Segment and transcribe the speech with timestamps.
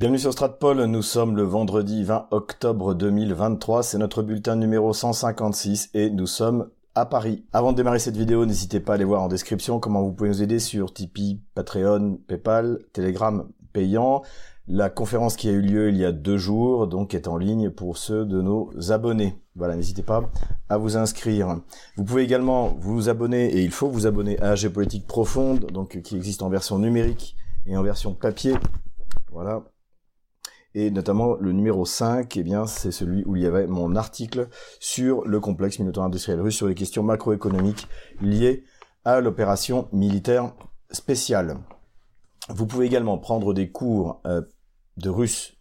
[0.00, 5.90] Bienvenue sur Stratpol, nous sommes le vendredi 20 octobre 2023, c'est notre bulletin numéro 156
[5.92, 7.44] et nous sommes à Paris.
[7.52, 10.30] Avant de démarrer cette vidéo, n'hésitez pas à aller voir en description comment vous pouvez
[10.30, 14.22] nous aider sur Tipeee, Patreon, Paypal, Telegram payant.
[14.68, 17.70] La conférence qui a eu lieu il y a deux jours, donc est en ligne
[17.70, 19.42] pour ceux de nos abonnés.
[19.56, 20.30] Voilà, n'hésitez pas
[20.68, 21.58] à vous inscrire.
[21.96, 26.14] Vous pouvez également vous abonner, et il faut vous abonner à Géopolitique Profonde, donc qui
[26.14, 27.34] existe en version numérique
[27.66, 28.54] et en version papier.
[29.32, 29.64] Voilà,
[30.78, 34.46] et notamment le numéro 5, eh bien, c'est celui où il y avait mon article
[34.78, 37.88] sur le complexe militaire industriel russe, sur les questions macroéconomiques
[38.20, 38.62] liées
[39.04, 40.52] à l'opération militaire
[40.92, 41.58] spéciale.
[42.48, 44.42] Vous pouvez également prendre des cours euh,
[44.98, 45.56] de russe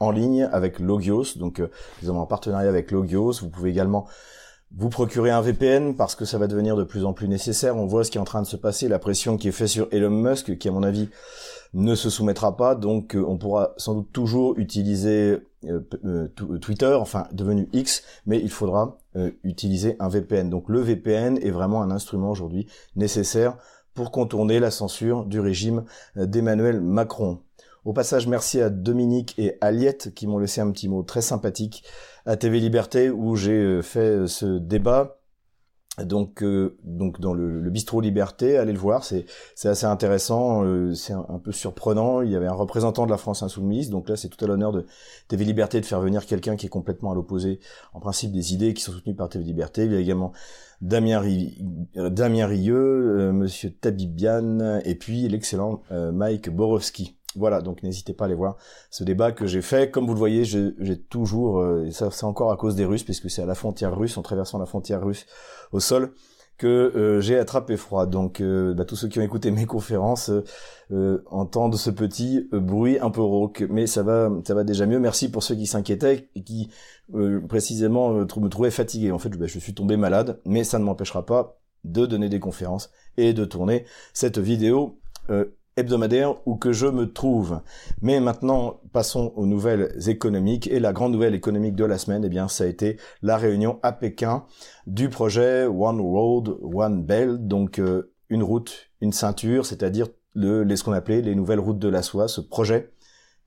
[0.00, 1.70] en ligne avec Logios, donc euh,
[2.02, 3.32] nous avons un partenariat avec Logios.
[3.42, 4.08] Vous pouvez également
[4.74, 7.76] vous procurer un VPN parce que ça va devenir de plus en plus nécessaire.
[7.76, 9.68] On voit ce qui est en train de se passer, la pression qui est faite
[9.68, 11.10] sur Elon Musk, qui à mon avis
[11.74, 12.74] ne se soumettra pas.
[12.74, 16.28] Donc euh, on pourra sans doute toujours utiliser euh, euh,
[16.58, 18.98] Twitter, enfin devenu X, mais il faudra
[19.44, 20.50] utiliser un VPN.
[20.50, 23.56] Donc le VPN est vraiment un instrument aujourd'hui nécessaire
[23.94, 25.84] pour contourner la censure du régime
[26.16, 27.38] d'Emmanuel Macron.
[27.84, 31.84] Au passage, merci à Dominique et Aliette qui m'ont laissé un petit mot très sympathique
[32.26, 35.20] à TV Liberté où j'ai fait ce débat
[36.02, 39.26] donc, euh, donc dans le, le, bistrot Liberté, allez le voir, c'est
[39.64, 42.20] assez intéressant, euh, c'est un, peu surprenant.
[42.20, 44.72] Il y avait un représentant de la France insoumise, donc là c'est tout à l'honneur
[44.72, 44.86] de
[45.28, 47.60] TV Liberté de faire venir quelqu'un qui est complètement à l'opposé,
[47.92, 49.84] en principe des idées qui sont soutenues par TV Liberté.
[49.84, 50.32] Il y a également
[50.80, 51.22] Damien,
[51.96, 57.16] euh, Damien Rieu, Monsieur Tabibian, et puis l'excellent Mike Borowski.
[57.36, 58.56] Voilà, donc n'hésitez pas à aller voir
[58.90, 59.90] ce débat que j'ai fait.
[59.90, 63.04] Comme vous le voyez, j'ai toujours, euh, et ça c'est encore à cause des Russes,
[63.04, 65.26] puisque c'est à la frontière russe, en traversant la frontière russe
[65.72, 66.12] au sol,
[66.56, 68.06] que euh, j'ai attrapé froid.
[68.06, 70.30] Donc euh, bah, tous ceux qui ont écouté mes conférences
[71.30, 75.00] entendent ce petit bruit un peu rauque, mais ça va, ça va déjà mieux.
[75.00, 76.70] Merci pour ceux qui s'inquiétaient et qui
[77.48, 79.10] précisément me trouvaient fatigué.
[79.10, 82.40] En fait, bah, je suis tombé malade, mais ça ne m'empêchera pas de donner des
[82.40, 84.98] conférences et de tourner cette vidéo
[85.76, 87.60] hebdomadaire où que je me trouve.
[88.00, 90.68] Mais maintenant, passons aux nouvelles économiques.
[90.68, 93.78] Et la grande nouvelle économique de la semaine, eh bien, ça a été la réunion
[93.82, 94.44] à Pékin
[94.86, 100.76] du projet One Road, One Belt, donc euh, une route, une ceinture, c'est-à-dire le, les,
[100.76, 102.90] ce qu'on appelait les nouvelles routes de la soie, ce projet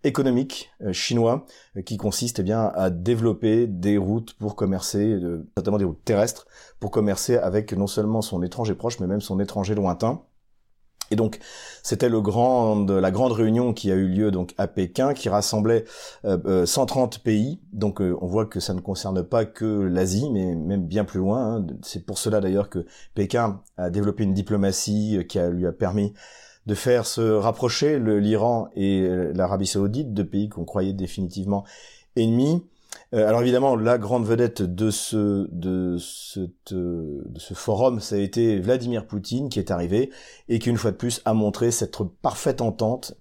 [0.04, 1.46] économique euh, chinois
[1.76, 5.18] euh, qui consiste eh bien à développer des routes pour commercer,
[5.56, 6.48] notamment des routes terrestres,
[6.80, 10.24] pour commercer avec non seulement son étranger proche, mais même son étranger lointain.
[11.12, 11.40] Et donc,
[11.84, 12.22] c'était la
[13.12, 15.85] grande réunion qui a eu lieu donc à Pékin, qui rassemblait
[16.23, 17.59] 130 euh, euh, pays.
[17.73, 21.19] Donc, euh, on voit que ça ne concerne pas que l'Asie, mais même bien plus
[21.19, 21.57] loin.
[21.57, 21.68] Hein.
[21.84, 26.13] C'est pour cela d'ailleurs que Pékin a développé une diplomatie qui a, lui a permis
[26.66, 31.63] de faire se rapprocher l'Iran et l'Arabie Saoudite, deux pays qu'on croyait définitivement
[32.18, 32.62] ennemis.
[33.13, 38.59] Euh, alors évidemment, la grande vedette de ce de, de ce forum, ça a été
[38.59, 40.12] Vladimir Poutine qui est arrivé
[40.50, 43.13] et qui une fois de plus a montré cette parfaite entente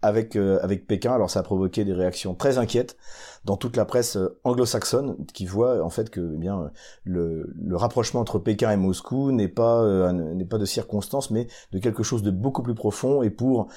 [0.00, 1.12] avec euh, avec Pékin.
[1.12, 2.96] Alors ça a provoqué des réactions très inquiètes
[3.44, 6.70] dans toute la presse euh, anglo-saxonne qui voit en fait que eh bien
[7.04, 11.78] le, le rapprochement entre Pékin et Moscou n'est pas n'est pas de circonstance mais de
[11.78, 13.68] quelque chose de beaucoup plus profond et pour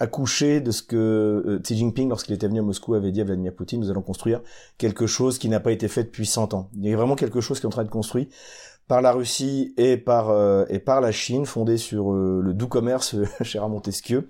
[0.00, 3.24] accoucher de ce que euh, Xi Jinping, lorsqu'il était venu à Moscou, avait dit à
[3.24, 4.40] Vladimir Poutine, nous allons construire
[4.78, 6.70] quelque chose qui n'a pas été fait depuis 100 ans.
[6.76, 8.26] Il y a vraiment quelque chose qui est en train de construire
[8.88, 12.66] par la Russie et par euh, et par la Chine, fondé sur euh, le doux
[12.66, 14.28] commerce, cher à Montesquieu,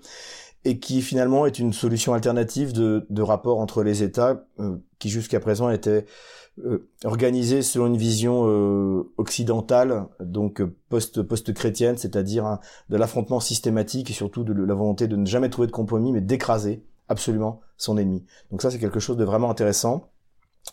[0.65, 4.45] et qui finalement est une solution alternative de, de rapport entre les États
[4.99, 6.05] qui jusqu'à présent était
[6.65, 13.39] euh, organisé selon une vision euh, occidentale, donc euh, post post chrétienne, c'est-à-dire de l'affrontement
[13.39, 17.61] systématique et surtout de la volonté de ne jamais trouver de compromis, mais d'écraser absolument
[17.77, 18.25] son ennemi.
[18.51, 20.11] Donc ça, c'est quelque chose de vraiment intéressant.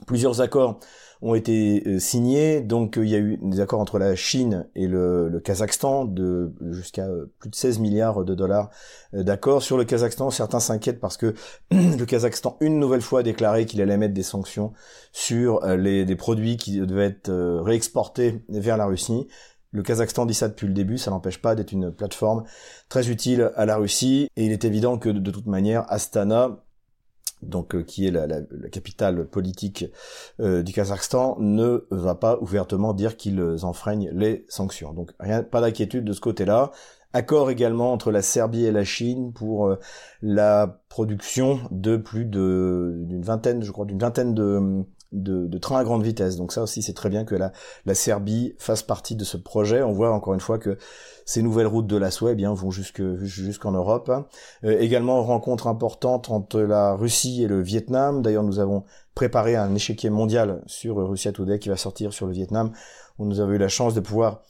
[0.06, 0.81] Plusieurs accords
[1.22, 2.60] ont été euh, signés.
[2.60, 6.52] Donc euh, il y a eu des accords entre la Chine et le, Kazakhstan de
[6.70, 8.70] jusqu'à euh, plus de 16 milliards de dollars
[9.12, 9.62] d'accords.
[9.62, 11.34] Sur le Kazakhstan, certains s'inquiètent parce que
[11.70, 14.72] le Kazakhstan une nouvelle fois a déclaré qu'il allait mettre des sanctions
[15.12, 17.32] sur les, des produits qui devaient être
[17.62, 19.26] réexportés vers la Russie.
[19.70, 22.44] Le Kazakhstan dit ça depuis le début, ça n'empêche pas d'être une plateforme
[22.88, 26.64] très utile à la Russie, et il est évident que de toute manière, Astana
[27.43, 28.26] donc euh, qui est la,
[28.70, 29.87] capitale politique
[30.40, 34.93] euh, du Kazakhstan, ne va pas ouvertement dire qu'ils enfreignent les sanctions.
[34.93, 36.70] Donc rien, pas d'inquiétude de ce côté-là.
[37.14, 39.79] Accord également entre la Serbie et la Chine pour euh,
[40.20, 45.78] la production de plus de d'une vingtaine, je crois, d'une vingtaine de de, de trains
[45.78, 46.37] à grande vitesse.
[46.37, 47.52] Donc ça aussi, c'est très bien que la,
[47.87, 49.82] la Serbie fasse partie de ce projet.
[49.82, 50.76] On voit encore une fois que
[51.25, 54.10] ces nouvelles routes de la soie eh bien, vont jusque jusqu'en Europe.
[54.64, 58.22] Euh, également, rencontre importante entre la Russie et le Vietnam.
[58.22, 58.84] D'ailleurs, nous avons
[59.14, 62.72] préparé un échiquier mondial sur Russia Today qui va sortir sur le Vietnam,
[63.19, 64.43] où nous avons eu la chance de pouvoir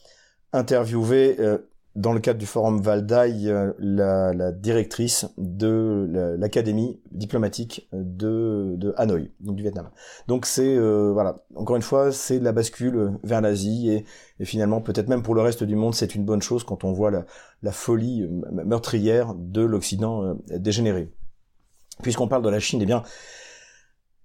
[0.53, 7.89] interviewer euh, dans le cadre du forum Valdaï, euh, la, la, directrice de l'académie diplomatique
[7.91, 9.89] de, de, Hanoï, donc du Vietnam.
[10.27, 14.05] Donc c'est euh, voilà, encore une fois, c'est la bascule vers l'Asie et,
[14.45, 17.11] finalement peut-être même pour le reste du monde, c'est une bonne chose quand on voit
[17.11, 21.11] la, folie meurtrière de l'Occident euh, dégénéré.
[22.01, 23.03] Puisqu'on parle de la Chine, eh bien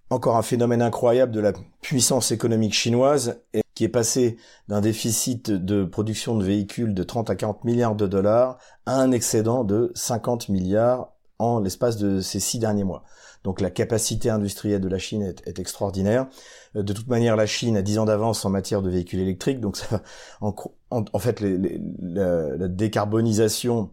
[0.09, 1.51] encore un phénomène incroyable de la
[1.81, 3.41] puissance économique chinoise
[3.75, 4.37] qui est passé
[4.67, 9.11] d'un déficit de production de véhicules de 30 à 40 milliards de dollars à un
[9.11, 13.03] excédent de 50 milliards en l'espace de ces six derniers mois.
[13.43, 16.27] Donc la capacité industrielle de la Chine est, extraordinaire.
[16.73, 19.77] De toute manière, la Chine a 10 ans d'avance en matière de véhicules électriques, donc
[19.77, 20.01] ça,
[20.41, 20.55] en,
[20.89, 23.91] en, fait la, la décarbonisation,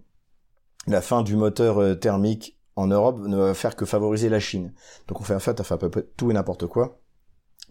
[0.87, 4.73] la fin du moteur euh, thermique en Europe ne va faire que favoriser la Chine.
[5.09, 7.02] Donc on fait en fait à peu près tout et n'importe quoi.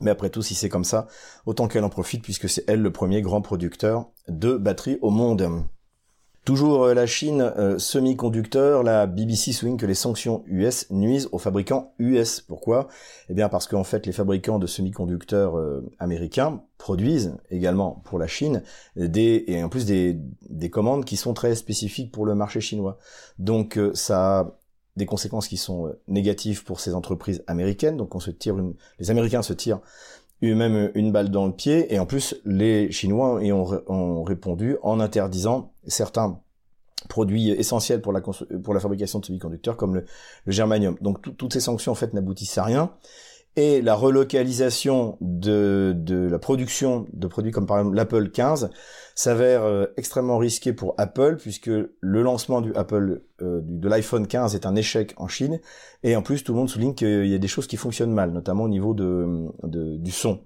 [0.02, 1.08] Mais après tout, si c'est comme ça,
[1.46, 5.64] autant qu'elle en profite puisque c'est elle le premier grand producteur de batteries au monde.
[6.44, 11.38] Toujours euh, la Chine, euh, semi-conducteur, la BBC souligne que les sanctions US nuisent aux
[11.38, 12.42] fabricants US.
[12.42, 12.88] Pourquoi?
[13.30, 18.26] Eh bien parce qu'en fait les fabricants de semi-conducteurs euh, américains produisent également pour la
[18.26, 18.64] Chine
[18.96, 20.18] des et en plus des,
[20.50, 22.98] des commandes qui sont très spécifiques pour le marché chinois.
[23.38, 24.58] Donc ça
[24.98, 27.98] des conséquences qui sont euh, négatives pour ces entreprises américaines.
[27.98, 29.80] Donc on se tire une, les Américains se tirent
[30.44, 35.72] eux-mêmes une balle dans le pied et en plus les Chinois ont, répondu en interdisant
[35.88, 36.40] certains
[37.10, 40.06] produits essentiels pour la, pour la fabrication de semi-conducteurs comme le,
[40.48, 40.98] germanium.
[41.02, 42.92] Donc toutes ces sanctions en fait n'aboutissent à rien
[43.58, 48.70] et la relocalisation de, de la production de produits comme par exemple l'Apple 15
[49.14, 54.56] s'avère euh, extrêmement risqué pour Apple puisque le lancement du Apple euh, de l'iPhone 15
[54.56, 55.60] est un échec en Chine.
[56.04, 58.32] Et en plus tout le monde souligne qu'il y a des choses qui fonctionnent mal
[58.32, 60.40] notamment au niveau de, de du son.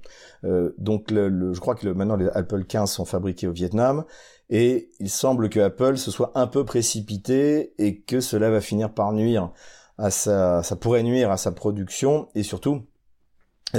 [0.43, 4.05] Euh, donc le, je crois que maintenant les Apple 15 sont fabriqués au Vietnam.
[4.49, 8.93] Et il semble que Apple se soit un peu précipité et que cela va finir
[8.93, 9.51] par nuire
[9.97, 12.83] à sa ça pourrait nuire à sa production et surtout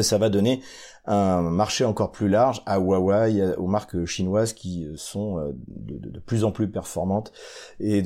[0.03, 0.61] ça va donner
[1.07, 6.45] un marché encore plus large à Huawei, aux marques chinoises qui sont euh, de, plus
[6.45, 7.33] en plus performantes
[7.79, 8.03] et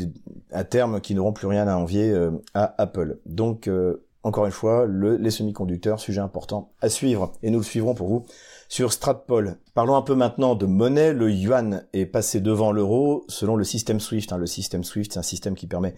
[0.52, 3.18] à terme qui n'auront plus rien à envier euh, à Apple.
[3.24, 7.64] Donc euh, encore une fois, le, les semi-conducteurs, sujet important à suivre et nous le
[7.64, 8.26] suivrons pour vous
[8.70, 9.58] sur Stratpol.
[9.74, 11.12] Parlons un peu maintenant de monnaie.
[11.12, 14.32] Le yuan est passé devant l'euro selon le système SWIFT.
[14.32, 14.38] Hein.
[14.38, 15.94] Le système SWIFT, c'est un système qui permet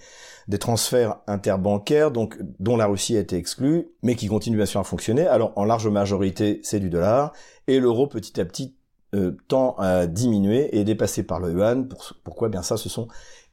[0.49, 4.81] des transferts interbancaires, donc dont la Russie a été exclue, mais qui continue bien sûr
[4.81, 5.27] à fonctionner.
[5.27, 7.35] Alors en large majorité, c'est du dollar,
[7.67, 8.75] et l'euro petit à petit
[9.15, 11.87] euh, tend à diminuer et est dépassé par le yuan.
[12.25, 12.49] pourquoi?
[12.49, 13.07] Bien ça, ce sont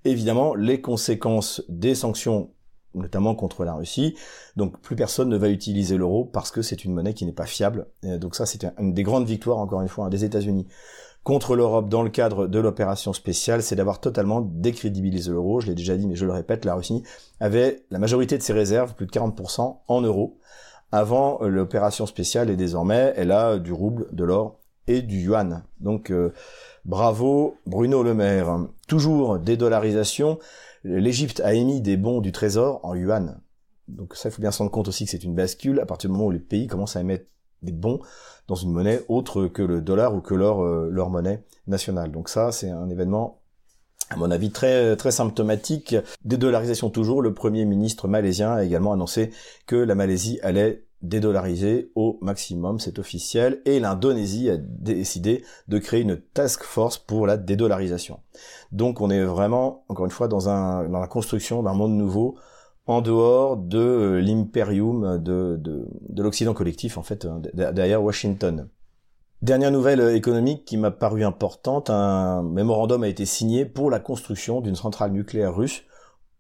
[0.06, 2.52] évidemment les conséquences des sanctions
[2.96, 4.16] notamment contre la Russie.
[4.56, 7.46] Donc plus personne ne va utiliser l'euro parce que c'est une monnaie qui n'est pas
[7.46, 7.88] fiable.
[8.04, 10.68] donc ça, c'est une des grandes victoires, encore une fois, des États-Unis
[11.24, 15.60] contre l'Europe dans le cadre de l'opération spéciale, c'est d'avoir totalement décrédibilisé l'euro.
[15.60, 17.04] Je l'ai déjà dit, mais je le répète, la Russie
[17.40, 20.40] avait la majorité de ses réserves, plus de 40% en euros,
[20.92, 25.64] avant l'opération spéciale, et désormais, elle a du rouble, de l'or et du yuan.
[25.82, 26.34] Donc, euh,
[26.86, 28.66] bravo Bruno Le Maire.
[28.88, 30.40] Toujours dédollarisation
[30.84, 33.40] l'Égypte a émis des bons du trésor en yuan.
[33.88, 36.10] Donc ça, il faut bien se rendre compte aussi que c'est une bascule à partir
[36.10, 37.26] du moment où les pays commencent à émettre
[37.62, 38.00] des bons
[38.48, 42.12] dans une monnaie autre que le dollar ou que leur, euh, leur monnaie nationale.
[42.12, 43.42] Donc ça, c'est un événement,
[44.10, 45.96] à mon avis, très, très symptomatique.
[46.24, 49.32] Dédollarisation toujours, le premier ministre malaisien a également annoncé
[49.66, 56.02] que la Malaisie allait dédollariser au maximum, c'est officiel, et l'Indonésie a décidé de créer
[56.02, 58.20] une task force pour la dédollarisation.
[58.72, 62.36] Donc on est vraiment, encore une fois, dans, un, dans la construction d'un monde nouveau
[62.86, 68.68] en dehors de euh, l'impérium de, de, de l'Occident collectif, en fait, euh, derrière Washington.
[69.42, 74.60] Dernière nouvelle économique qui m'a paru importante, un mémorandum a été signé pour la construction
[74.60, 75.84] d'une centrale nucléaire russe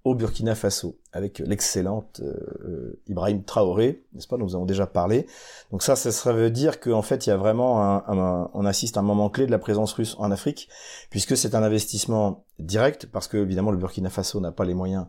[0.06, 2.34] au Burkina Faso avec l'excellente euh,
[2.65, 4.38] euh, Ibrahim Traoré, n'est-ce pas?
[4.38, 5.27] Nous avons déjà parlé.
[5.72, 9.01] Donc ça, ça veut dire qu'en fait, il y a vraiment un, on assiste à
[9.01, 10.70] un moment clé de la présence russe en Afrique,
[11.10, 15.06] puisque c'est un investissement direct, parce que évidemment le Burkina Faso n'a pas les moyens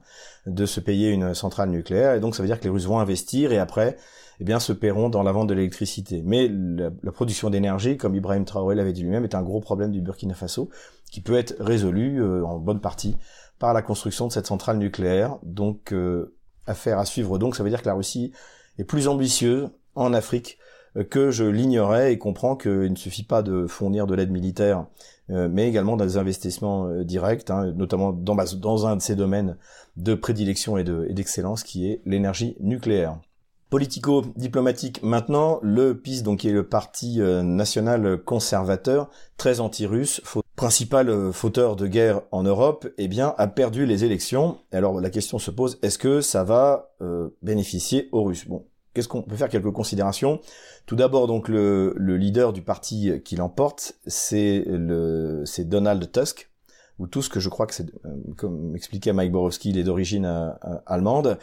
[0.47, 2.99] de se payer une centrale nucléaire, et donc ça veut dire que les Russes vont
[2.99, 3.97] investir et après,
[4.41, 6.23] eh bien, se paieront dans la vente de l'électricité.
[6.25, 9.93] Mais la, la production d'énergie, comme Ibrahim Traoré l'avait dit lui-même, est un gros problème
[9.93, 10.71] du Burkina Faso,
[11.13, 13.17] qui peut être résolu euh, en bonne partie
[13.61, 15.39] par la construction de cette centrale nucléaire.
[15.45, 16.35] Donc, euh,
[16.67, 17.39] affaire à suivre.
[17.39, 18.33] Donc, ça veut dire que la Russie
[18.79, 20.59] est plus ambitieuse en Afrique
[21.09, 24.87] que je l'ignorais et comprends qu'il ne suffit pas de fournir de l'aide militaire,
[25.29, 29.57] mais également des investissements directs, hein, notamment dans, dans un de ces domaines
[29.97, 33.21] de prédilection et d'excellence qui est l'énergie nucléaire.
[33.71, 40.21] Politico-diplomatique maintenant, le PIS, donc qui est le parti euh, national conservateur, très anti-russe,
[40.61, 44.59] principal euh, fauteur de guerre en Europe, eh bien, a perdu les élections.
[44.73, 48.47] Alors la question se pose, est-ce que ça va euh, bénéficier aux Russes?
[48.47, 49.49] Bon, qu'est-ce qu'on peut faire?
[49.49, 50.39] Quelques considérations.
[50.85, 56.51] Tout d'abord, donc le, le, leader du parti qui l'emporte, c'est le, c'est Donald Tusk,
[57.01, 60.51] ou que je crois que c'est, euh, comme expliquait Mike Borowski, il est d'origine euh,
[60.67, 61.39] euh, allemande,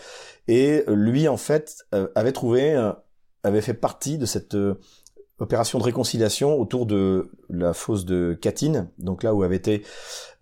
[0.47, 2.91] et lui en fait avait trouvé,
[3.43, 4.55] avait fait partie de cette
[5.39, 9.83] opération de réconciliation autour de la fosse de Katyn, donc là où avaient été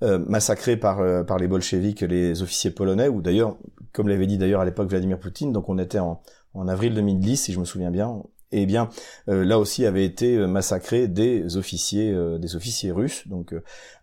[0.01, 3.57] massacrés par par les bolcheviks les officiers polonais, ou d'ailleurs,
[3.93, 6.21] comme l'avait dit d'ailleurs à l'époque Vladimir Poutine, donc on était en,
[6.53, 8.21] en avril 2010 si je me souviens bien,
[8.51, 8.89] et eh bien
[9.27, 13.53] là aussi avaient été massacrés des officiers des officiers russes donc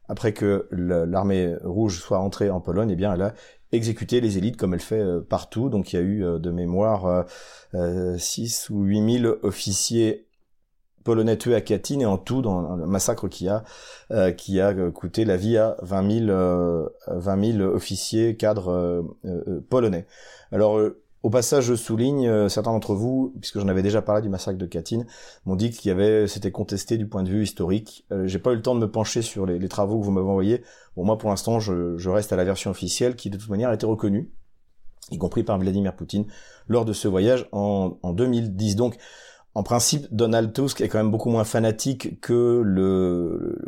[0.08, 3.34] après que l'armée rouge soit entrée en Pologne, eh bien, elle a
[3.72, 5.70] exécuté les élites comme elle fait euh, partout.
[5.70, 7.26] Donc il y a eu euh, de mémoire
[7.72, 10.26] 6 euh, ou 8 000 officiers
[11.04, 13.64] polonais tués à Katyn et en tout dans un massacre qui a
[14.36, 19.04] qui a coûté la vie à 20 000 20 000 officiers cadres
[19.68, 20.06] polonais.
[20.50, 20.78] Alors
[21.22, 24.58] au passage, je souligne, euh, certains d'entre vous, puisque j'en avais déjà parlé du massacre
[24.58, 25.04] de Katyn,
[25.46, 28.04] m'ont dit qu'il y avait, c'était contesté du point de vue historique.
[28.10, 30.26] Euh, j'ai pas eu le temps de me pencher sur les, travaux que vous m'avez
[30.26, 30.62] envoyés.
[30.96, 33.74] Bon, moi, pour l'instant, je, reste à la version officielle qui, de toute manière, a
[33.74, 34.32] été reconnue,
[35.12, 36.26] y compris par Vladimir Poutine,
[36.66, 38.74] lors de ce voyage en, en 2010.
[38.74, 38.96] Donc,
[39.54, 42.62] en principe, Donald Tusk est quand même beaucoup moins fanatique que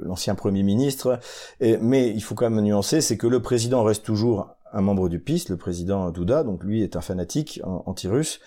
[0.03, 1.19] l'ancien Premier ministre,
[1.61, 5.21] mais il faut quand même nuancer, c'est que le président reste toujours un membre du
[5.21, 8.41] PIS, le président Douda, donc lui est un fanatique anti-russe,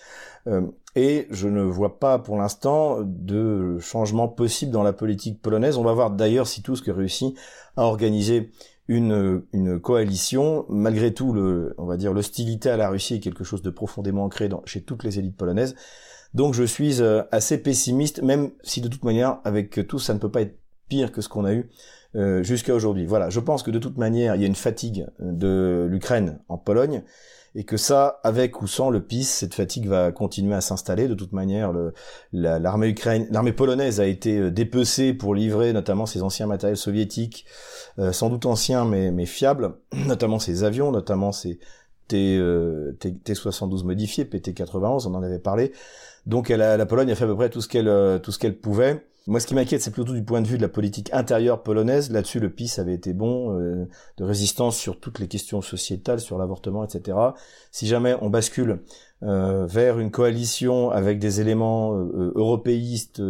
[0.46, 0.62] euh,
[0.94, 5.78] et je ne vois pas pour l'instant de changement possible dans la politique polonaise.
[5.78, 7.36] On va voir d'ailleurs si Tusk réussit
[7.76, 8.50] à organiser
[8.88, 10.66] une, une coalition.
[10.68, 11.36] Malgré tout,
[11.78, 15.04] on va dire l'hostilité à la Russie est quelque chose de profondément ancré chez toutes
[15.04, 15.76] les élites polonaises.
[16.34, 20.18] Donc je suis euh, assez pessimiste, même si de toute manière, avec tout, ça ne
[20.18, 20.58] peut pas être
[20.88, 21.70] pire que ce qu'on a eu
[22.16, 23.06] euh, jusqu'à aujourd'hui.
[23.06, 26.58] Voilà, je pense que de toute manière, il y a une fatigue de l'Ukraine en
[26.58, 27.02] Pologne
[27.54, 31.08] et que ça, avec ou sans le PIS, cette fatigue va continuer à s'installer.
[31.08, 31.72] De toute manière,
[32.32, 37.46] l'armée polonaise a été euh, dépecée pour livrer notamment ses anciens matériels soviétiques,
[37.98, 39.74] euh, sans doute anciens mais, mais fiables,
[40.06, 41.58] notamment ses avions, notamment ses
[42.08, 42.40] T,
[42.98, 45.72] T, 72 modifiés, PT-91, on en avait parlé.
[46.26, 48.58] Donc elle la Pologne a fait à peu près tout ce qu'elle tout ce qu'elle
[48.58, 49.02] pouvait.
[49.28, 52.10] Moi, ce qui m'inquiète, c'est plutôt du point de vue de la politique intérieure polonaise.
[52.10, 53.84] Là-dessus, le PIS avait été bon, euh,
[54.16, 57.18] de résistance sur toutes les questions sociétales, sur l'avortement, etc.
[57.70, 58.80] Si jamais on bascule
[59.22, 63.20] euh, vers une coalition avec des éléments euh, européistes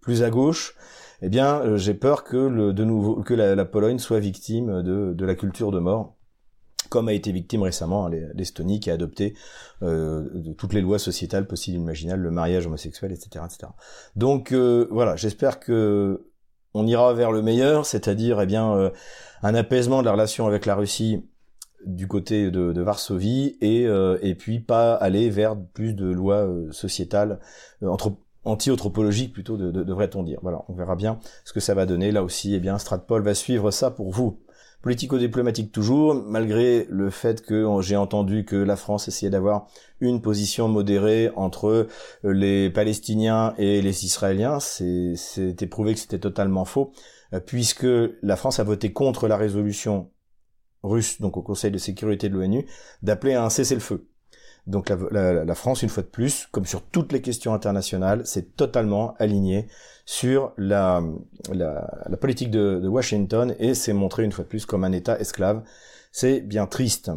[0.00, 0.76] plus à gauche,
[1.20, 5.26] eh bien, j'ai peur que le, de nouveau que la, Pologne soit victime de, de
[5.26, 6.13] la culture de mort
[6.94, 9.34] comme a été victime récemment l'Estonie qui a adopté
[9.82, 13.72] euh, toutes les lois sociétales possibles et imaginables, le mariage homosexuel, etc., etc.
[14.14, 16.30] Donc euh, voilà, j'espère que
[16.72, 18.90] on ira vers le meilleur, c'est-à-dire eh bien euh,
[19.42, 21.28] un apaisement de la relation avec la Russie
[21.84, 23.82] du côté de, Varsovie et
[24.22, 27.40] et puis pas aller vers plus de lois sociétales
[28.44, 30.38] anti-anthropologiques plutôt devrait-on dire.
[30.42, 32.12] Voilà, on verra bien ce que ça va donner.
[32.12, 34.43] Là aussi, eh bien, Stratpol va suivre ça pour vous
[34.84, 39.66] politico-diplomatique toujours, malgré le fait que j'ai entendu que la France essayait d'avoir
[39.98, 41.88] une position modérée entre
[42.26, 44.60] euh, les Palestiniens et les Israéliens.
[44.60, 46.92] C'était prouvé que c'était totalement faux,
[47.32, 47.86] euh, puisque
[48.20, 50.10] la France a voté contre la résolution
[50.82, 52.66] russe, donc au Conseil de sécurité de l'ONU,
[53.00, 54.06] d'appeler à un cessez-le-feu.
[54.66, 59.14] Donc la, France, une fois de plus, comme sur toutes les questions internationales, s'est totalement
[59.18, 59.66] alignée
[60.06, 61.02] sur la,
[61.52, 65.18] la, politique de, de Washington et s'est montré une fois de plus comme un État
[65.18, 65.62] esclave.
[66.12, 67.10] C'est bien triste.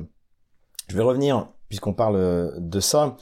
[0.89, 3.15] Je vais revenir, puisqu'on parle de ça,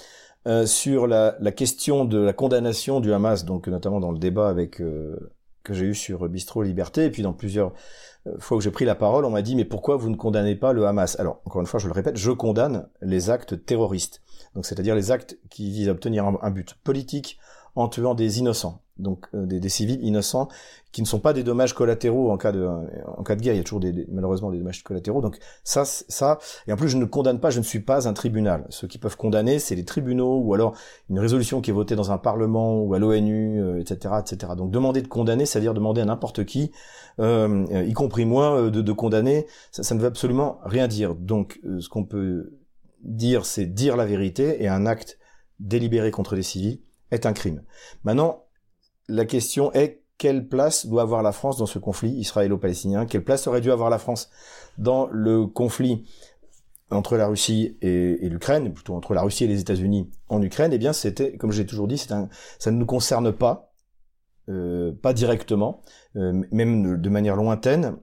[0.48, 4.48] euh, sur la, la, question de la condamnation du Hamas, donc notamment dans le débat
[4.48, 5.35] avec euh,
[5.66, 7.74] que j'ai eu sur Bistro Liberté, et puis dans plusieurs
[8.28, 10.56] euh, fois où j'ai pris la parole, on m'a dit mais pourquoi vous ne condamnez
[10.56, 11.20] pas le Hamas?
[11.20, 14.22] Alors encore une fois, je le répète, je condamne les actes terroristes,
[14.62, 17.38] c'est-à-dire les actes qui visent à obtenir un but politique
[17.76, 20.48] en tuant des innocents donc euh, des, civils innocents
[20.92, 23.54] qui ne sont pas des dommages collatéraux en cas de en cas de guerre.
[23.54, 25.22] Il y a toujours des, malheureusement des dommages collatéraux.
[25.22, 28.14] Donc ça ça et en plus je ne condamne pas je ne suis pas un
[28.14, 28.66] tribunal.
[28.70, 30.76] Ceux qui peuvent condamner c'est les tribunaux ou alors
[31.10, 34.72] une résolution qui est votée dans un parlement ou à l'ONU etc euh, etc donc
[34.72, 36.72] demander de condamner c'est-à-dire demander à n'importe qui
[37.20, 41.16] euh, y compris moi de, de condamner ça, ça ne veut absolument rien dire.
[41.16, 42.54] Donc ce qu'on peut
[43.02, 45.20] dire c'est dire la vérité et un acte
[45.60, 46.80] délibéré contre les civils
[47.12, 47.64] est un crime.
[48.04, 48.45] Maintenant,
[49.08, 53.06] la question est quelle place doit avoir la France dans ce conflit israélo-palestinien?
[53.06, 54.30] Quelle place aurait dû avoir la France
[54.78, 56.06] dans le conflit
[56.90, 60.72] entre la Russie et, l'Ukraine, plutôt entre la Russie et les États-Unis en Ukraine?
[60.72, 63.74] Eh bien, c'était, comme j'ai toujours dit, un, ça ne nous concerne pas,
[64.48, 65.82] euh, pas directement,
[66.16, 67.98] euh, même de manière lointaine.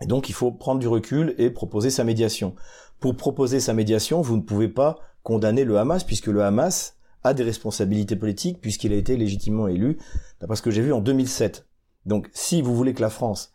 [0.00, 2.54] Et donc, il faut prendre du recul et proposer sa médiation.
[3.00, 6.93] Pour proposer sa médiation, vous ne pouvez pas condamner le Hamas, puisque le Hamas
[7.24, 9.98] a des responsabilités politiques, puisqu'il a été légitimement élu,
[10.40, 11.66] d'après ce que j'ai vu en 2007.
[12.06, 13.50] Donc, si vous voulez que la France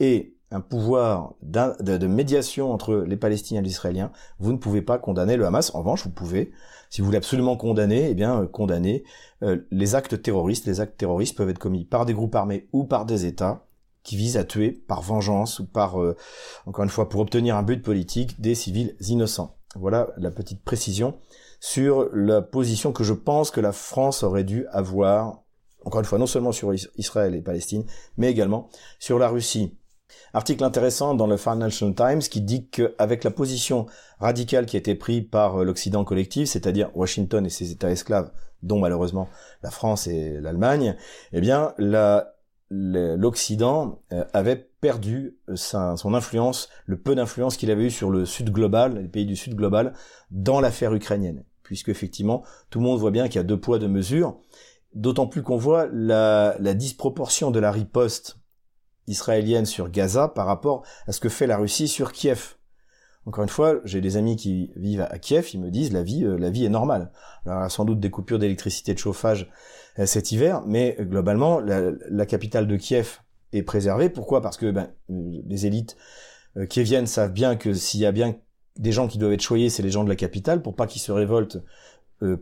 [0.00, 4.98] ait un pouvoir de, médiation entre les Palestiniens et les Israéliens, vous ne pouvez pas
[4.98, 5.74] condamner le Hamas.
[5.74, 6.52] En revanche, vous pouvez,
[6.90, 9.04] si vous voulez absolument condamner, eh bien, euh, condamner
[9.42, 10.66] euh, les actes terroristes.
[10.66, 13.66] Les actes terroristes peuvent être commis par des groupes armés ou par des États
[14.02, 16.16] qui visent à tuer par vengeance ou par, euh,
[16.66, 19.56] encore une fois, pour obtenir un but politique, des civils innocents.
[19.74, 21.16] Voilà la petite précision
[21.64, 25.44] sur la position que je pense que la France aurait dû avoir,
[25.84, 27.84] encore une fois, non seulement sur Israël et Palestine,
[28.16, 29.78] mais également sur la Russie.
[30.34, 33.86] Article intéressant dans le Financial Times qui dit qu'avec la position
[34.18, 38.32] radicale qui a été prise par euh, l'Occident collectif, c'est-à-dire Washington et ses États esclaves,
[38.64, 39.28] dont malheureusement
[39.62, 40.96] la France et l'Allemagne,
[41.32, 41.74] eh bien
[42.70, 48.26] l'Occident euh, avait perdu euh, son influence, le peu d'influence qu'il avait eu sur le
[48.26, 49.92] Sud global, les pays du Sud global,
[50.32, 53.78] dans l'affaire ukrainienne, puisque effectivement tout le monde voit bien qu'il y a deux poids
[53.78, 54.38] deux mesures,
[54.94, 58.38] d'autant plus qu'on voit la, disproportion de la riposte
[59.06, 62.56] israélienne sur Gaza par rapport à ce que fait la Russie sur Kiev.
[63.24, 66.24] Encore une fois, j'ai des amis qui vivent à Kiev, ils me disent la vie,
[66.24, 67.12] euh, la vie est normale.
[67.46, 69.48] Alors, il y a sans doute des coupures d'électricité de chauffage
[70.00, 73.20] euh, cet hiver, mais euh, globalement, la, capitale de Kiev
[73.52, 74.08] est préservée.
[74.08, 74.40] Pourquoi?
[74.40, 75.96] Parce que ben, les élites
[76.68, 78.36] qui viennent savent bien que s'il y a bien
[78.76, 81.02] des gens qui doivent être choyés, c'est les gens de la capitale, pour pas qu'ils
[81.02, 81.58] se révoltent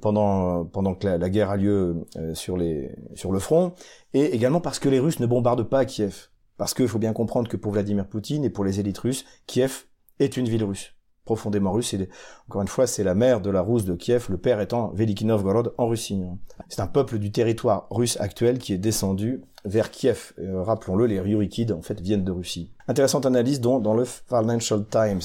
[0.02, 3.72] pendant pendant que la, guerre a lieu sur les sur le front,
[4.12, 6.28] et également parce que les Russes ne bombardent pas Kiev.
[6.60, 9.86] Parce qu'il faut bien comprendre que pour Vladimir Poutine et pour les élites russes, Kiev
[10.18, 10.94] est une ville russe,
[11.30, 11.94] profondément russe.
[11.94, 12.08] Et
[12.48, 15.24] encore une fois, c'est la mère de la Rousse de Kiev, le père étant Veliki
[15.24, 16.20] Novgorod en Russie.
[16.68, 20.32] C'est un peuple du territoire russe actuel qui est descendu vers Kiev.
[20.40, 22.72] Euh, rappelons-le, les Ryurikides, en fait, viennent de Russie.
[22.88, 25.20] Intéressante analyse dont dans le Financial Times.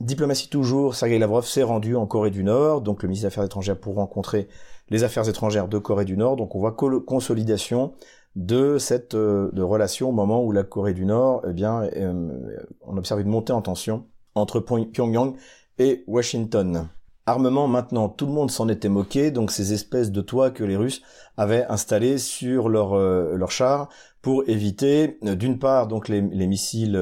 [0.00, 3.44] Diplomatie toujours, Sergei Lavrov s'est rendu en Corée du Nord, donc le ministre des Affaires
[3.44, 4.48] étrangères pour rencontrer
[4.88, 6.34] les affaires étrangères de Corée du Nord.
[6.34, 7.92] Donc on voit consolidation
[8.34, 12.56] de cette euh, de relation au moment où la Corée du Nord, eh bien, euh,
[12.82, 15.34] on observe une montée en tension entre Pyongyang
[15.78, 16.88] et Washington.
[17.26, 20.76] Armement maintenant, tout le monde s'en était moqué, donc ces espèces de toits que les
[20.76, 21.02] Russes
[21.36, 23.88] avaient installés sur leurs euh, chars
[24.22, 26.96] pour éviter, d'une part, donc les, les missiles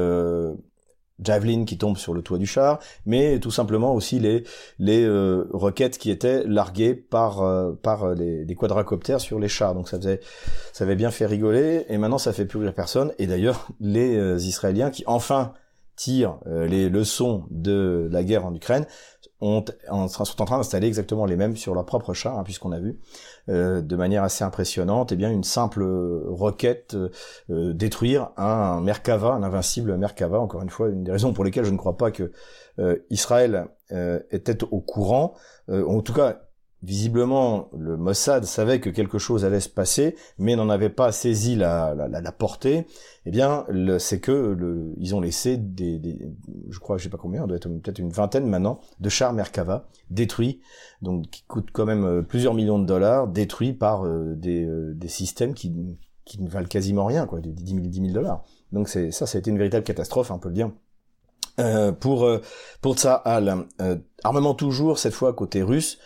[1.23, 4.45] Javelin qui tombe sur le toit du char, mais tout simplement aussi les
[4.79, 9.75] les euh, roquettes qui étaient larguées par euh, par les, des quadracoptères sur les chars.
[9.75, 10.21] Donc ça faisait
[10.73, 13.13] ça avait bien fait rigoler et maintenant ça fait plus rire personne.
[13.19, 15.53] Et d'ailleurs les euh, Israéliens qui enfin
[15.97, 18.87] tirent les leçons de la guerre en Ukraine
[19.45, 19.65] ont,
[20.09, 22.99] sont en train d'installer exactement les mêmes sur leur propre char, hein, puisqu'on a vu
[23.49, 25.85] euh, de manière assez impressionnante, eh bien une simple
[26.29, 26.97] roquette
[27.51, 30.39] euh, détruire un Merkava, un invincible Merkava.
[30.41, 32.33] Encore une fois, une des raisons pour lesquelles je ne crois pas que
[32.79, 33.67] euh, Israël
[34.31, 35.35] était au courant,
[35.69, 36.41] en tout cas
[36.85, 41.57] visiblement, le Mossad savait que quelque chose allait se passer, mais n'en avait pas saisi
[41.57, 42.87] la, la, la portée.
[43.27, 43.65] Eh bien,
[43.99, 46.19] c'est que le, ils ont laissé des, des,
[46.69, 49.89] je crois, je sais pas combien, doit être peut-être une vingtaine maintenant, de chars Merkava
[50.11, 50.61] détruits,
[51.01, 54.93] donc qui coûtent quand même euh, plusieurs millions de dollars, détruits par euh, des, euh,
[54.95, 55.73] des systèmes qui,
[56.27, 58.45] qui ne valent quasiment rien, quoi, 10 000, 10 000 dollars.
[58.73, 60.71] Donc ça, ça a été une véritable catastrophe, on peut le dire.
[61.61, 62.29] Euh, pour
[62.81, 63.67] pour Tsahal,
[64.25, 65.99] armement toujours cette fois côté russe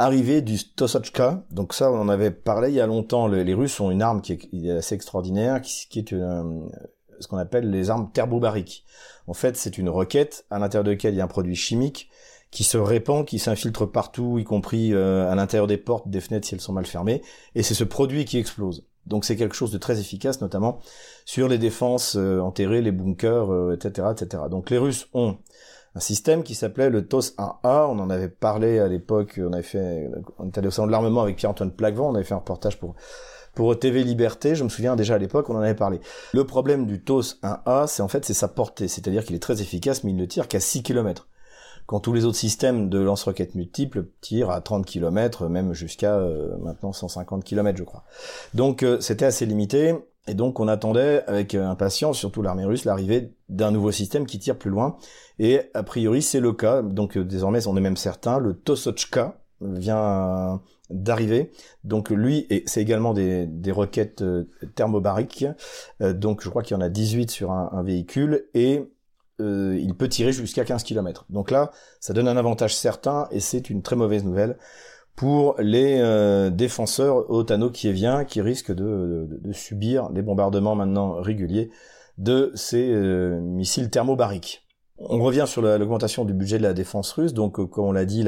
[0.00, 1.44] arrivée du Tosochka.
[1.50, 3.28] Donc ça, on en avait parlé il y a longtemps.
[3.28, 7.90] Les, Russes ont une arme qui est, assez extraordinaire, qui, est ce qu'on appelle les
[7.90, 8.84] armes thermobariques.
[9.26, 12.08] En fait, c'est une roquette à l'intérieur de laquelle il y a un produit chimique
[12.50, 16.48] qui se répand, qui s'infiltre partout, y compris euh, à l'intérieur des portes, des fenêtres
[16.48, 17.22] si elles sont mal fermées.
[17.54, 18.86] Et c'est ce produit qui explose.
[19.06, 20.80] Donc c'est quelque chose de très efficace, notamment
[21.24, 24.42] sur les défenses euh, enterrées, les bunkers, etc., euh, etc.
[24.50, 25.36] Donc les Russes ont
[25.94, 27.86] un système qui s'appelait le TOS 1A.
[27.88, 30.92] On en avait parlé à l'époque, on avait fait, on était allé au salon de
[30.92, 32.94] l'armement avec Pierre-Antoine Plaquevent, on avait fait un reportage pour
[33.54, 36.00] pour TV Liberté, je me souviens déjà à l'époque, on en avait parlé.
[36.32, 39.60] Le problème du TOS 1A, c'est en fait c'est sa portée, c'est-à-dire qu'il est très
[39.60, 41.26] efficace, mais il ne tire qu'à 6 km.
[41.90, 46.56] Quand tous les autres systèmes de lance-roquettes multiples tirent à 30 km, même jusqu'à euh,
[46.62, 48.04] maintenant 150 km, je crois.
[48.54, 49.96] Donc euh, c'était assez limité.
[50.28, 54.56] Et donc on attendait avec impatience, surtout l'armée russe, l'arrivée d'un nouveau système qui tire
[54.56, 54.98] plus loin.
[55.40, 56.80] Et a priori c'est le cas.
[56.80, 61.50] Donc euh, désormais on est même certain, le Tosochka, vient d'arriver.
[61.82, 64.22] Donc lui, c'est également des, des roquettes
[64.76, 65.44] thermobariques.
[66.00, 68.88] donc je crois qu'il y en a 18 sur un, un véhicule et
[69.40, 71.26] il peut tirer jusqu'à 15 km.
[71.30, 74.56] Donc là, ça donne un avantage certain et c'est une très mauvaise nouvelle
[75.20, 81.70] pour les euh, défenseurs otano-kieviens qui risquent de, de, subir des bombardements maintenant réguliers
[82.16, 84.66] de ces euh, missiles thermobariques.
[85.02, 87.32] On revient sur l'augmentation du budget de la défense russe.
[87.32, 88.22] Donc, euh, comme on l'a dit,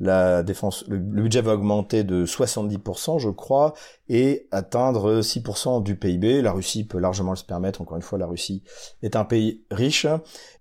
[0.00, 3.74] le, budget va augmenter de 70%, je crois,
[4.08, 6.40] et atteindre 6% du PIB.
[6.40, 7.82] La Russie peut largement le se permettre.
[7.82, 8.62] Encore une fois, la Russie
[9.02, 10.06] est un pays riche.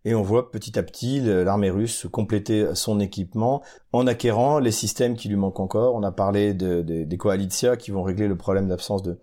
[0.04, 3.62] Et on voit petit à petit l'armée russe compléter son équipement
[3.94, 5.96] en acquérant les systèmes qui lui manquent encore.
[5.96, 9.18] On a parlé de, des coalitions qui vont régler le problème d'absence de,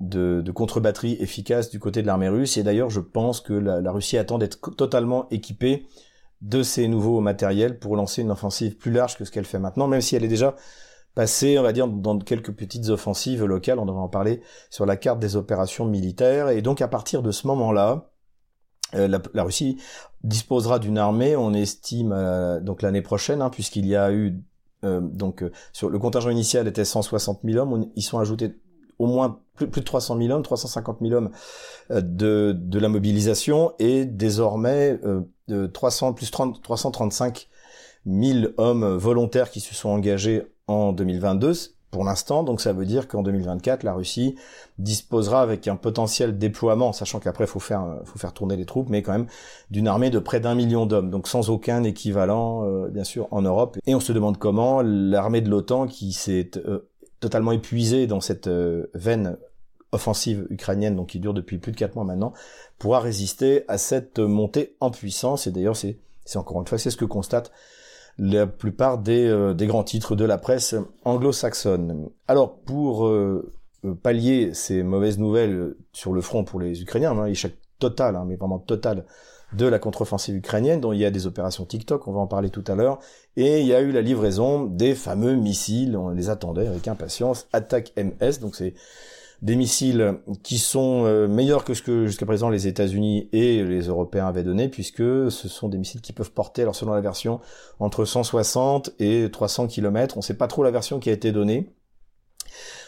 [0.00, 2.56] de, contre-batterie efficace du côté de l'armée russe.
[2.56, 5.86] Et d'ailleurs, je pense que la, la Russie attend d'être totalement équipée
[6.42, 9.88] de ces nouveaux matériels pour lancer une offensive plus large que ce qu'elle fait maintenant,
[9.88, 10.54] même si elle est déjà
[11.16, 14.96] passée, on va dire, dans quelques petites offensives locales, on devrait en parler sur la
[14.96, 16.50] carte des opérations militaires.
[16.50, 18.10] Et donc à partir de ce moment-là,
[18.94, 19.78] euh, la, Russie
[20.22, 24.40] disposera d'une armée, on estime euh, donc l'année prochaine, hein, puisqu'il y a eu
[24.84, 28.54] euh, donc sur le contingent initial était 160 000 hommes, ils sont ajoutés
[28.98, 31.30] au moins plus, de 300 000 hommes, 350 000 hommes
[31.90, 34.98] de, de la mobilisation et désormais
[35.48, 37.48] de 300 plus 30, 335
[38.06, 41.52] 000 hommes volontaires qui se sont engagés en 2022
[41.90, 42.42] pour l'instant.
[42.42, 44.36] Donc ça veut dire qu'en 2024, la Russie
[44.78, 49.02] disposera avec un potentiel déploiement, sachant qu'après faut faire faut faire tourner les troupes, mais
[49.02, 49.26] quand même
[49.70, 53.42] d'une armée de près d'un million d'hommes, donc sans aucun équivalent euh, bien sûr en
[53.42, 53.78] Europe.
[53.86, 56.88] Et on se demande comment l'armée de l'OTAN, qui s'est euh,
[57.26, 59.36] totalement épuisée dans cette euh, veine
[59.90, 62.32] offensive ukrainienne, donc qui dure depuis plus de quatre mois maintenant,
[62.78, 65.48] pourra résister à cette montée en puissance.
[65.48, 65.98] Et d'ailleurs, c'est
[66.36, 67.50] encore une fois, c'est ce que constate
[68.16, 72.10] la plupart des, euh, des grands titres de la presse anglo-saxonne.
[72.28, 73.50] Alors pour euh,
[74.04, 77.26] pallier ces mauvaises nouvelles sur le front pour les Ukrainiens, hein,
[77.78, 79.04] total, hein, mais vraiment total
[79.52, 82.50] de la contre-offensive ukrainienne, dont il y a des opérations TikTok, on va en parler
[82.50, 82.98] tout à l'heure,
[83.36, 87.46] et il y a eu la livraison des fameux missiles, on les attendait avec impatience,
[87.52, 88.74] Attack MS, donc c'est
[89.42, 93.82] des missiles qui sont euh, meilleurs que ce que jusqu'à présent les États-Unis et les
[93.82, 94.98] Européens avaient donné, puisque
[95.30, 97.40] ce sont des missiles qui peuvent porter, alors selon la version,
[97.78, 100.16] entre 160 et 300 km.
[100.16, 101.70] On ne sait pas trop la version qui a été donnée.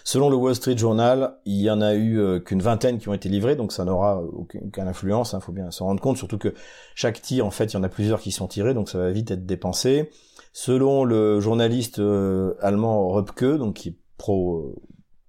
[0.04, 3.14] Selon le Wall Street Journal, il y en a eu euh, qu'une vingtaine qui ont
[3.14, 6.38] été livrés, donc ça n'aura aucune, influence, il hein, faut bien s'en rendre compte, surtout
[6.38, 6.54] que
[6.94, 9.10] chaque tir, en fait, il y en a plusieurs qui sont tirés, donc ça va
[9.10, 10.10] vite être dépensé.
[10.52, 14.74] Selon le journaliste euh, allemand Röpke, donc qui est pro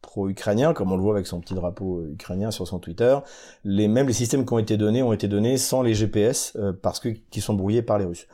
[0.10, 3.18] pro-ukrainien, comme on le voit avec son petit drapeau euh, ukrainien sur son Twitter.
[3.64, 6.74] Les mêmes les systèmes qui ont été donnés ont été donnés sans les GPS euh,
[6.74, 8.28] parce que qui sont brouillés par les Russes.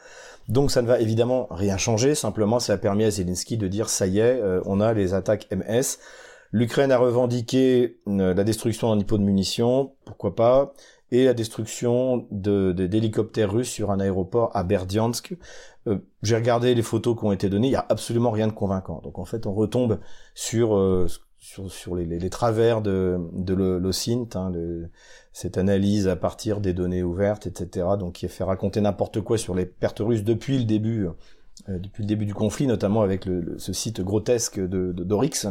[0.47, 2.15] Donc ça ne va évidemment rien changer.
[2.15, 5.13] Simplement, ça a permis à Zelensky de dire ça y est, euh, on a les
[5.13, 5.97] attaques MS.
[6.51, 10.73] L'Ukraine a revendiqué la destruction d'un dépôt de munitions, pourquoi pas,
[11.11, 15.35] et la destruction de d'hélicoptères russes sur un aéroport à Berdiansk.
[16.23, 19.01] J'ai regardé les photos qui ont été données, il y a absolument rien de convaincant.
[19.03, 19.99] Donc en fait, on retombe
[20.33, 20.77] sur
[21.45, 24.51] sur, sur les, les, travers de, de l'OSINT, hein,
[25.31, 27.85] cette analyse à partir des données ouvertes, etc.
[27.99, 31.05] Donc qui fait raconter n'importe quoi sur les pertes russes depuis le début,
[31.69, 35.45] euh, depuis le début du conflit, notamment avec le, ce site grotesque de, d'Orix.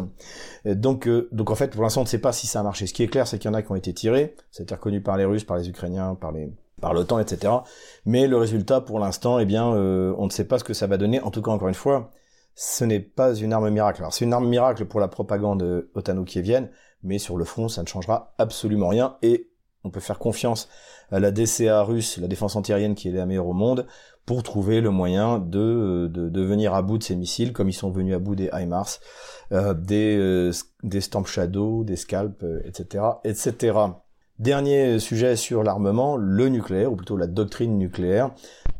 [0.65, 2.89] Donc, euh, donc en fait, pour l'instant, on ne sait pas si ça a marché.
[2.89, 4.35] Ce qui est clair, c'est qu'il y en a qui ont été tirés.
[4.51, 7.53] C'était reconnu par les Russes, par les Ukrainiens, par les par l'OTAN, etc.
[8.05, 10.89] Mais le résultat, pour l'instant, eh bien, euh, on ne sait pas ce que ça
[10.89, 11.21] va donner.
[11.21, 12.11] En tout cas, encore une fois,
[12.55, 14.03] ce n'est pas une arme miracle.
[14.03, 16.71] Alors c'est une arme miracle pour la propagande otano-kievienne,
[17.03, 19.51] mais sur le front, ça ne changera absolument rien et
[19.85, 20.69] on peut faire confiance
[21.11, 23.87] à la DCA russe, la défense antiaérienne qui est la meilleure au monde,
[24.27, 27.91] pour trouver le moyen de, de, venir à bout de ces missiles, comme ils sont
[27.91, 29.01] venus à bout des HIMARS,
[29.53, 30.51] euh, des, euh,
[30.83, 33.79] des Stamp Shadow, des Scalp, etc., euh, etc.
[34.41, 38.33] Dernier sujet sur l'armement, le nucléaire, ou plutôt la doctrine nucléaire.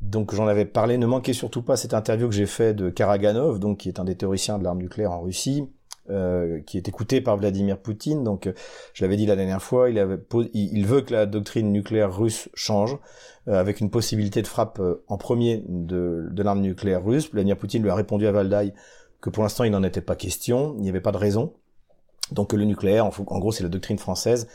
[0.03, 3.61] Donc j'en avais parlé, ne manquez surtout pas cette interview que j'ai fait de Karaganov,
[3.61, 5.71] donc qui est un des théoriciens de l'arme nucléaire en Russie,
[6.11, 8.25] euh, qui est écouté par Vladimir Poutine.
[8.25, 8.53] Donc
[8.95, 10.19] je l'avais dit la dernière fois, il, avait,
[10.55, 12.99] il veut que la doctrine nucléaire russe change,
[13.47, 17.31] euh, avec une possibilité de frappe euh, en premier de, de l'arme nucléaire russe.
[17.31, 18.75] Vladimir Poutine lui a répondu à Valdaï
[19.21, 21.55] que pour l'instant il n'en était pas question, il n'y avait pas de raison.
[22.33, 24.49] Donc le nucléaire, en gros c'est la doctrine française,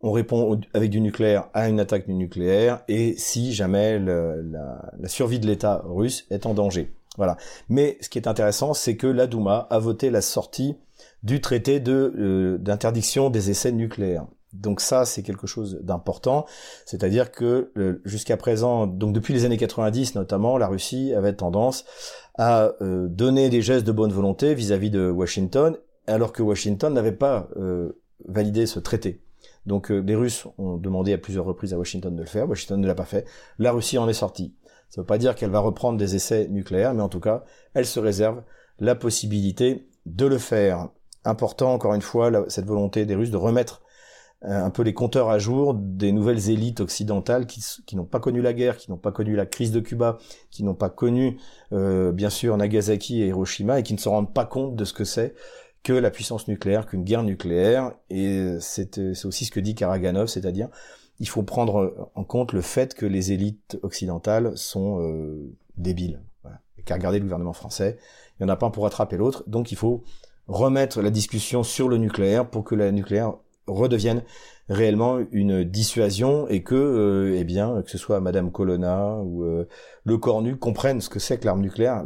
[0.00, 5.40] on répond avec du nucléaire à une attaque du nucléaire et si jamais la, survie
[5.40, 6.92] de l'État russe est en danger.
[7.16, 7.36] Voilà.
[7.68, 10.76] Mais ce qui est intéressant, c'est que la Douma a voté la sortie
[11.24, 14.26] du traité euh, d'interdiction des essais nucléaires.
[14.52, 16.46] Donc ça, c'est quelque chose d'important,
[16.86, 17.70] c'est-à-dire que
[18.06, 21.84] jusqu'à présent, donc depuis les années 90 notamment, la Russie avait tendance
[22.38, 27.12] a euh, donné des gestes de bonne volonté vis-à-vis de Washington, alors que Washington n'avait
[27.12, 29.20] pas euh, validé ce traité.
[29.68, 32.86] Donc les Russes ont demandé à plusieurs reprises à Washington de le faire, Washington ne
[32.86, 33.26] l'a pas fait,
[33.58, 34.54] la Russie en est sortie.
[34.88, 37.44] Ça ne veut pas dire qu'elle va reprendre des essais nucléaires, mais en tout cas,
[37.74, 38.42] elle se réserve
[38.80, 40.88] la possibilité de le faire.
[41.24, 43.82] Important, encore une fois, cette volonté des Russes de remettre
[44.44, 48.40] euh, un peu les compteurs à jour des nouvelles élites occidentales qui, n'ont pas connu
[48.40, 50.18] la guerre, qui n'ont pas connu la crise de Cuba,
[50.50, 51.38] qui n'ont pas connu
[51.72, 54.92] euh, bien sûr Nagasaki et Hiroshima et qui ne se rendent pas compte de ce
[54.92, 55.34] que c'est
[55.82, 57.92] que la puissance nucléaire, qu'une guerre nucléaire.
[58.10, 60.68] Et c'est aussi ce que dit Karaganov, c'est-à-dire
[61.20, 66.20] il faut prendre en compte le fait que les élites occidentales sont euh, débiles.
[66.42, 66.60] Voilà.
[66.84, 67.98] Qu'à regarder le gouvernement français,
[68.38, 69.44] il n'y en a pas un pour rattraper l'autre.
[69.46, 70.04] Donc il faut
[70.46, 73.34] remettre la discussion sur le nucléaire pour que la nucléaire
[73.66, 74.22] redevienne
[74.68, 79.66] réellement une dissuasion et que, euh, eh bien, que ce soit Madame Colonna ou euh,
[80.04, 82.04] le Cornu comprennent ce que c'est que l'arme nucléaire,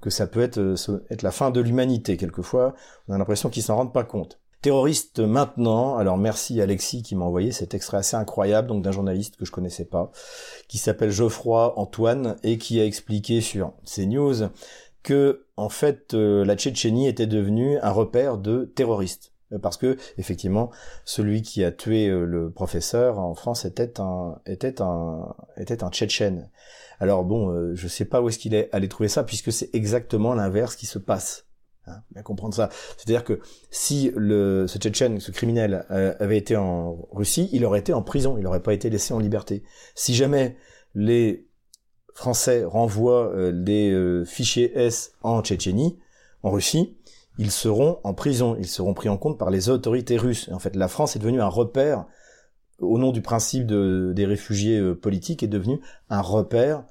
[0.00, 2.16] que ça peut être, euh, être la fin de l'humanité.
[2.16, 2.74] Quelquefois,
[3.08, 4.40] on a l'impression qu'ils s'en rendent pas compte.
[4.60, 9.36] Terroriste maintenant, alors merci Alexis qui m'a envoyé cet extrait assez incroyable donc d'un journaliste
[9.36, 10.10] que je connaissais pas,
[10.66, 14.48] qui s'appelle Geoffroy Antoine et qui a expliqué sur CNews
[15.04, 19.32] que en fait la Tchétchénie était devenue un repère de terroristes.
[19.52, 20.70] Euh, parce que effectivement,
[21.04, 25.90] celui qui a tué euh, le professeur en France était un était un était un
[25.90, 26.50] Tchétchène.
[27.00, 29.74] Alors bon, euh, je sais pas où est-ce qu'il est allé trouver ça, puisque c'est
[29.74, 31.46] exactement l'inverse qui se passe.
[31.86, 32.68] Hein, bien comprendre ça.
[32.96, 37.92] C'est-à-dire que si le ce Tchétchène, ce criminel, avait été en Russie, il aurait été
[37.92, 39.62] en prison, il n'aurait pas été laissé en liberté.
[39.94, 40.56] Si jamais
[40.94, 41.46] les
[42.14, 45.98] Français renvoient des fichiers S en Tchétchénie,
[46.42, 46.98] en Russie,
[47.38, 50.50] ils seront en prison, ils seront pris en compte par les autorités russes.
[50.52, 52.04] en fait, la France est devenue un repère,
[52.80, 56.84] au nom du principe de, des réfugiés euh, politiques, est devenue un repère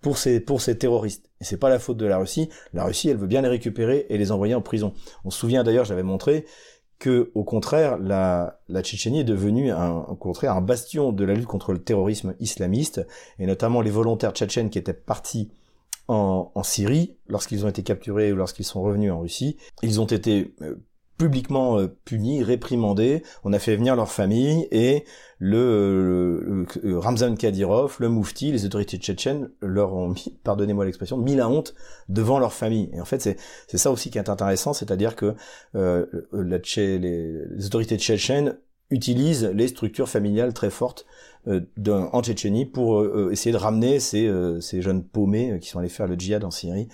[0.00, 1.30] pour ces, pour ces terroristes.
[1.40, 2.48] Et c'est pas la faute de la Russie.
[2.72, 4.92] La Russie, elle veut bien les récupérer et les envoyer en prison.
[5.24, 6.44] On se souvient d'ailleurs, j'avais montré
[6.98, 11.34] que, au contraire, la, la Tchétchénie est devenue un, au contraire un bastion de la
[11.34, 13.04] lutte contre le terrorisme islamiste,
[13.40, 15.50] et notamment les volontaires tchétchènes qui étaient partis
[16.08, 20.54] en, Syrie, lorsqu'ils ont été capturés ou lorsqu'ils sont revenus en Russie, ils ont été
[20.62, 20.76] euh,
[21.22, 23.22] publiquement euh, punis, réprimandés.
[23.44, 25.04] On a fait venir leur famille et
[25.38, 31.48] le, Ramzan Kadyrov, le Moufti, les autorités tchétchènes leur ont mis, pardonnez-moi l'expression, mis la
[31.48, 31.74] honte
[32.08, 32.90] devant leur famille.
[32.92, 35.36] Et en fait, c'est ça aussi qui est intéressant, c'est-à-dire que
[35.76, 38.58] euh, les autorités tchétchènes
[38.90, 41.06] utilisent les structures familiales très fortes
[41.48, 45.80] euh, en Tchétchénie pour euh, essayer de ramener ces, euh, ces jeunes paumés qui sont
[45.80, 46.88] allés faire le djihad en Syrie,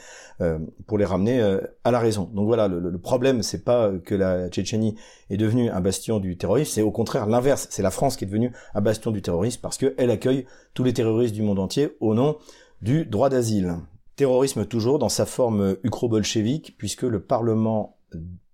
[0.87, 1.43] pour les ramener
[1.85, 2.31] à la raison.
[2.33, 4.95] Donc voilà, le, le problème, c'est pas que la Tchétchénie
[5.31, 7.67] est devenue un bastion du terrorisme, c'est au contraire l'inverse.
[7.71, 10.93] C'est la France qui est devenue un bastion du terrorisme parce qu'elle accueille tous les
[10.93, 12.37] terroristes du monde entier au nom
[12.83, 13.75] du droit d'asile.
[14.15, 17.99] Terrorisme toujours dans sa forme ukro-bolchevique, puisque le Parlement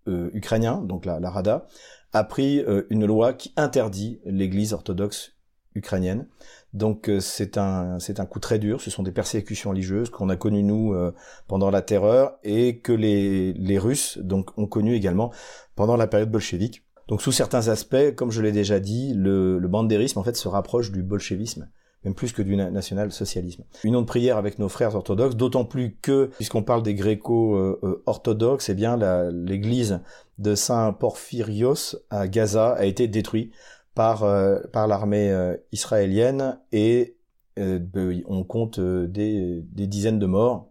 [0.07, 1.67] ukrainien, donc la, la Rada,
[2.15, 5.34] a pris une loi qui interdit l'Église orthodoxe
[5.75, 6.27] ukrainienne.
[6.73, 8.81] Donc euh, c'est un c'est un coup très dur.
[8.81, 11.15] Ce sont des persécutions religieuses qu'on a connues nous euh,
[11.47, 15.33] pendant la Terreur et que les les Russes donc ont connu également
[15.77, 16.85] pendant la période bolchevique.
[17.09, 20.49] Donc sous certains aspects, comme je l'ai déjà dit, le, le bandérisme en fait se
[20.49, 21.69] rapproche du bolchevisme
[22.05, 23.65] même plus que du national-socialisme.
[23.83, 28.75] Une autre prière avec nos frères orthodoxes, d'autant plus que, puisqu'on parle des gréco-orthodoxes, eh
[28.75, 28.99] bien
[29.31, 30.01] l'église
[30.39, 33.53] de Saint Porphyrios à Gaza a été détruite
[33.95, 37.17] par euh, par l'armée euh, israélienne et
[37.59, 40.71] euh, ben on compte des, des dizaines de morts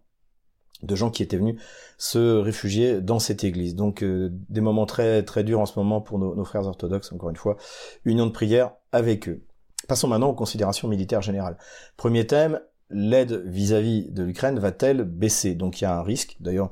[0.82, 1.58] de gens qui étaient venus
[1.96, 3.74] se réfugier dans cette église.
[3.74, 7.30] Donc des moments très très durs en ce moment pour nos, nos, frères orthodoxes, encore
[7.30, 7.56] une fois,
[8.04, 9.46] union de prière avec eux.
[9.88, 11.56] Passons maintenant aux considérations militaires générales.
[11.96, 12.60] Premier thème,
[12.90, 15.54] l'aide vis-à-vis de l'Ukraine va-t-elle baisser?
[15.54, 16.36] Donc il y a un risque.
[16.40, 16.70] D'ailleurs,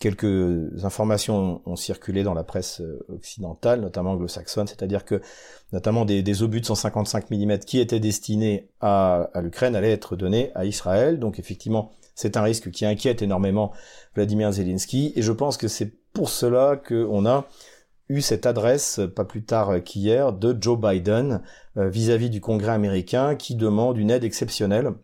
[0.00, 5.20] quelques informations ont circulé dans la presse euh, occidentale, notamment anglo-saxonne, c'est-à-dire que
[5.72, 10.50] notamment des, obus de 155 mm qui étaient destinés à, à l'Ukraine allaient être donnés
[10.54, 11.20] à Israël.
[11.20, 13.72] Donc effectivement, c'est un risque qui inquiète énormément
[14.14, 17.46] Vladimir Zelensky, et je pense que c'est pour cela qu'on a
[18.08, 21.42] eu cette adresse, pas plus tard qu'hier, de Joe Biden
[21.76, 24.94] euh, vis-à-vis -vis du Congrès américain qui demande une aide exceptionnelle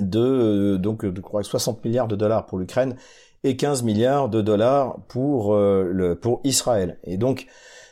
[0.00, 2.96] de euh, donc de 60 milliards de dollars pour l'Ukraine
[3.44, 6.98] et 15 milliards de dollars pour, euh, le, pour Israël.
[7.04, 7.46] Et donc,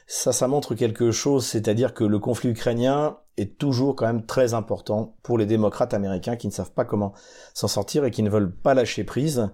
[0.07, 4.55] ça, ça montre quelque chose, c'est-à-dire que le conflit ukrainien est toujours quand même très
[4.55, 7.13] important pour les démocrates américains qui ne savent pas comment
[7.55, 9.49] s'en sortir et qui ne veulent pas lâcher prise.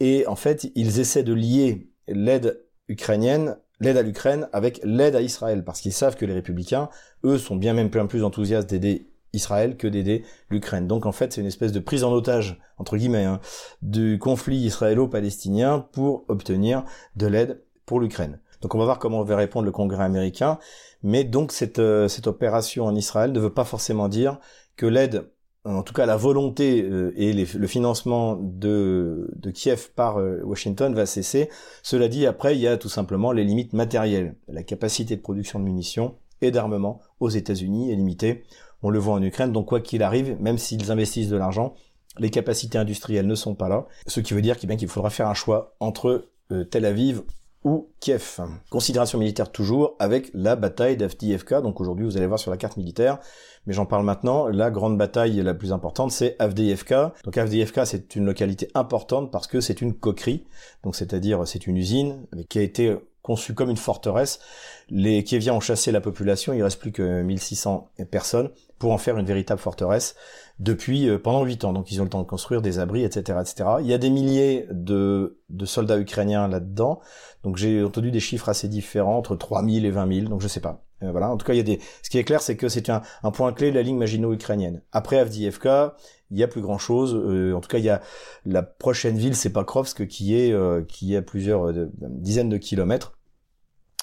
[0.00, 5.20] Et en fait, ils essaient de lier l'aide ukrainienne, l'aide à l'Ukraine avec l'aide à
[5.20, 6.88] Israël, parce qu'ils savent que les républicains,
[7.24, 10.86] eux, sont bien même plus enthousiastes d'aider Israël que d'aider l'Ukraine.
[10.86, 13.40] Donc en fait, c'est une espèce de prise en otage, entre guillemets, hein,
[13.82, 16.84] du conflit israélo-palestinien pour obtenir
[17.16, 18.40] de l'aide pour l'Ukraine.
[18.60, 20.58] Donc on va voir comment va répondre le Congrès américain.
[21.02, 24.38] Mais donc cette, euh, cette opération en Israël ne veut pas forcément dire
[24.76, 25.30] que l'aide,
[25.64, 30.94] en tout cas la volonté euh, et le financement de, de Kiev par euh, Washington
[30.94, 31.48] va cesser.
[31.82, 34.34] Cela dit, après, il y a tout simplement les limites matérielles.
[34.48, 38.44] La capacité de production de munitions et d'armement aux États-Unis est limitée.
[38.82, 41.74] On le voit en Ukraine, donc quoi qu'il arrive, même s'ils investissent de l'argent,
[42.18, 43.86] les capacités industrielles ne sont pas là.
[44.06, 46.28] Ce qui veut dire qu'il faudra faire un choix entre
[46.70, 47.22] Tel Aviv
[47.62, 48.40] ou Kiev.
[48.70, 51.60] Considération militaire toujours avec la bataille d'Avdiivka.
[51.60, 53.18] Donc aujourd'hui, vous allez voir sur la carte militaire,
[53.66, 54.48] mais j'en parle maintenant.
[54.48, 57.12] La grande bataille la plus importante, c'est Avdiivka.
[57.24, 60.46] Donc Avdiivka, c'est une localité importante parce que c'est une coquerie.
[60.84, 64.40] Donc c'est-à-dire, c'est une usine qui a été conçue comme une forteresse.
[64.88, 69.18] Les Kieviens ont chassé la population, il reste plus que 1600 personnes pour en faire
[69.18, 70.16] une véritable forteresse
[70.58, 71.72] depuis euh, pendant huit ans.
[71.72, 73.70] Donc ils ont le temps de construire des abris, etc., etc.
[73.80, 77.00] Il y a des milliers de, soldats ukrainiens là-dedans.
[77.42, 80.60] Donc j'ai entendu des chiffres assez différents, entre 3000 et 20 000, donc je sais
[80.60, 80.84] pas.
[81.02, 81.30] Euh, voilà.
[81.30, 81.80] En tout cas, il y a des.
[82.02, 84.82] Ce qui est clair, c'est que c'est un, un, point clé de la ligne Maginot-ukrainienne.
[84.92, 85.96] Après Avdiivka,
[86.30, 87.14] il y a plus grand chose.
[87.14, 88.00] Euh, en tout cas, il y a
[88.44, 90.54] la prochaine ville, c'est Pakrovsk, qui est
[90.86, 93.12] qui est à plusieurs dizaines de kilomètres.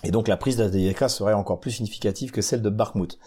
[0.03, 3.17] Et donc la prise d'Avdiivka serait encore plus significative que celle de Bakhmut.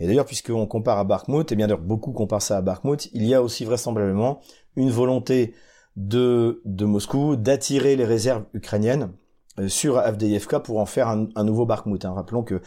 [0.00, 3.26] Et d'ailleurs, puisqu'on compare à Bakhmut, et bien d'ailleurs beaucoup comparent ça à Bakhmut, il
[3.26, 4.40] y a aussi vraisemblablement
[4.76, 5.54] une volonté
[5.96, 9.12] de, de Moscou d'attirer les réserves ukrainiennes
[9.60, 12.04] euh, sur Avdiivka pour en faire un, nouveau Bakhmut.
[12.04, 12.14] Hein.
[12.14, 12.62] Rappelons que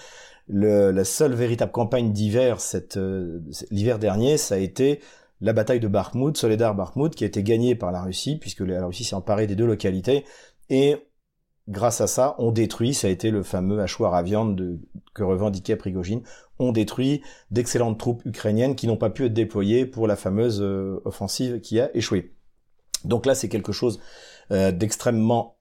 [0.47, 2.57] le, la seule véritable campagne d'hiver,
[2.95, 3.39] euh,
[3.71, 5.01] l'hiver dernier, ça a été
[5.41, 8.85] la bataille de Bakhmut, Soledar Bakhmut, qui a été gagnée par la Russie, puisque la
[8.85, 10.25] Russie s'est emparée des deux localités,
[10.69, 10.97] et
[11.67, 14.79] grâce à ça, on détruit, ça a été le fameux hachoir à viande de,
[15.13, 16.21] que revendiquait Prigogine,
[16.59, 21.01] on détruit d'excellentes troupes ukrainiennes qui n'ont pas pu être déployées pour la fameuse euh,
[21.05, 22.33] offensive qui a échoué.
[23.03, 23.99] Donc là, c'est quelque chose
[24.51, 25.56] euh, d'extrêmement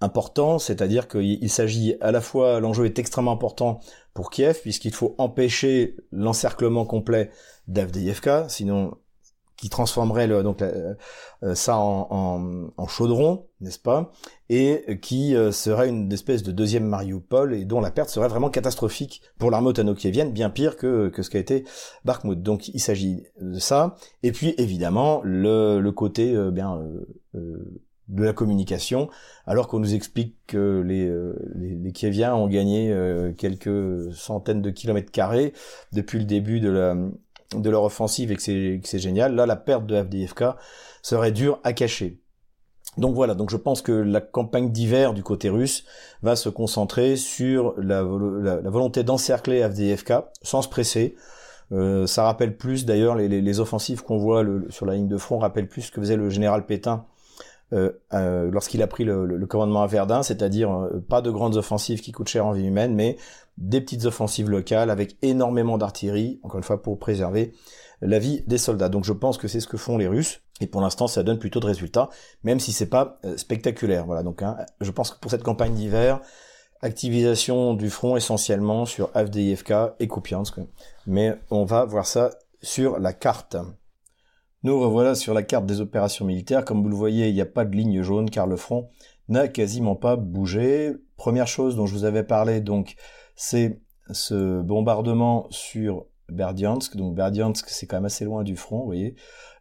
[0.00, 3.80] important, c'est-à-dire qu'il s'agit à la fois, l'enjeu est extrêmement important
[4.14, 7.30] pour Kiev, puisqu'il faut empêcher l'encerclement complet
[7.68, 8.96] d'Avdiivka, sinon
[9.56, 10.94] qui transformerait donc euh,
[11.54, 14.12] ça en, chaudron, n'est-ce pas,
[14.50, 18.50] et qui euh, serait une espèce de deuxième Mariupol et dont la perte serait vraiment
[18.50, 21.64] catastrophique pour l'armée otano-kievienne, bien pire que, que ce qu'a été
[22.04, 22.42] Bakhmut.
[22.42, 26.78] Donc il s'agit de ça, et puis évidemment le, le côté euh, bien
[28.08, 29.08] de la communication,
[29.46, 31.10] alors qu'on nous explique que les,
[31.56, 32.94] les, les, Kieviens ont gagné
[33.36, 35.52] quelques centaines de kilomètres carrés
[35.92, 36.94] depuis le début de la,
[37.54, 39.34] de leur offensive et que c'est génial.
[39.34, 40.44] Là, la perte de FDFK
[41.02, 42.20] serait dure à cacher.
[42.98, 45.84] Donc voilà, donc je pense que la campagne d'hiver du côté russe
[46.22, 51.14] va se concentrer sur la, volonté d'encercler FDFK sans se presser.
[51.72, 55.68] Euh, ça rappelle plus d'ailleurs les, offensives qu'on voit sur la ligne de front rappellent
[55.68, 57.15] plus ce que faisait le général Pétain euh, euh,
[57.72, 62.46] lorsqu'il a pris le, commandement à Verdun, c'est-à-dire pas de grandes offensives qui coûtent cher
[62.46, 63.16] en vie humaine, mais
[63.58, 67.52] des petites offensives locales avec énormément d'artillerie, encore une fois pour préserver
[68.00, 68.88] la vie des soldats.
[68.88, 71.38] Donc je pense que c'est ce que font les Russes et pour l'instant ça donne
[71.38, 72.10] plutôt de résultats,
[72.42, 74.06] même si c'est pas euh, spectaculaire.
[74.06, 76.20] Voilà donc hein, je pense que pour cette campagne d'hiver,
[76.82, 80.56] activisation du front essentiellement sur Avdiivka et Kupiansk,
[81.06, 82.30] mais on va voir ça
[82.62, 83.56] sur la carte.
[84.66, 86.64] Nous revoilà sur la carte des opérations militaires.
[86.64, 88.88] Comme vous le voyez, il n'y a pas de ligne jaune car le front
[89.28, 90.92] n'a quasiment pas bougé.
[91.16, 92.96] Première chose dont je vous avais parlé, donc
[93.36, 96.96] c'est ce bombardement sur Berdiansk.
[96.96, 99.14] Donc Berdiansk, c'est quand même assez loin du front, vous voyez.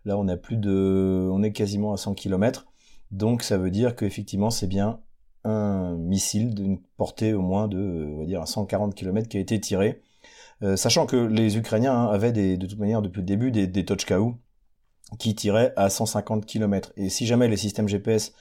[0.06, 2.66] Là, on a plus de, on est quasiment à 100 km.
[3.12, 5.02] Donc ça veut dire qu'effectivement, c'est bien
[5.44, 9.40] un missile d'une portée au moins de, on va dire, à 140 km qui a
[9.40, 10.02] été tiré.
[10.64, 13.86] Euh, sachant que les Ukrainiens hein, avaient de toute manière depuis le début des, des
[15.20, 16.92] qui tiraient à 150 km.
[16.98, 18.34] Et si jamais les systèmes GPS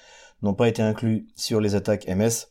[0.42, 2.48] n'ont pas été inclus sur les attaques MS,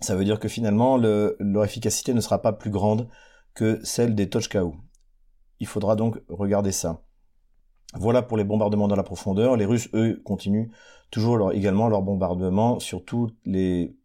[0.00, 3.08] ça veut dire que finalement leur efficacité ne sera pas plus grande
[3.54, 4.76] que celle des Tochkaou.
[5.60, 7.02] Il faudra donc regarder ça.
[7.94, 9.56] Voilà pour les bombardements dans la profondeur.
[9.56, 10.70] Les Russes, eux, continuent
[11.10, 13.96] toujours également leur bombardement sur toutes les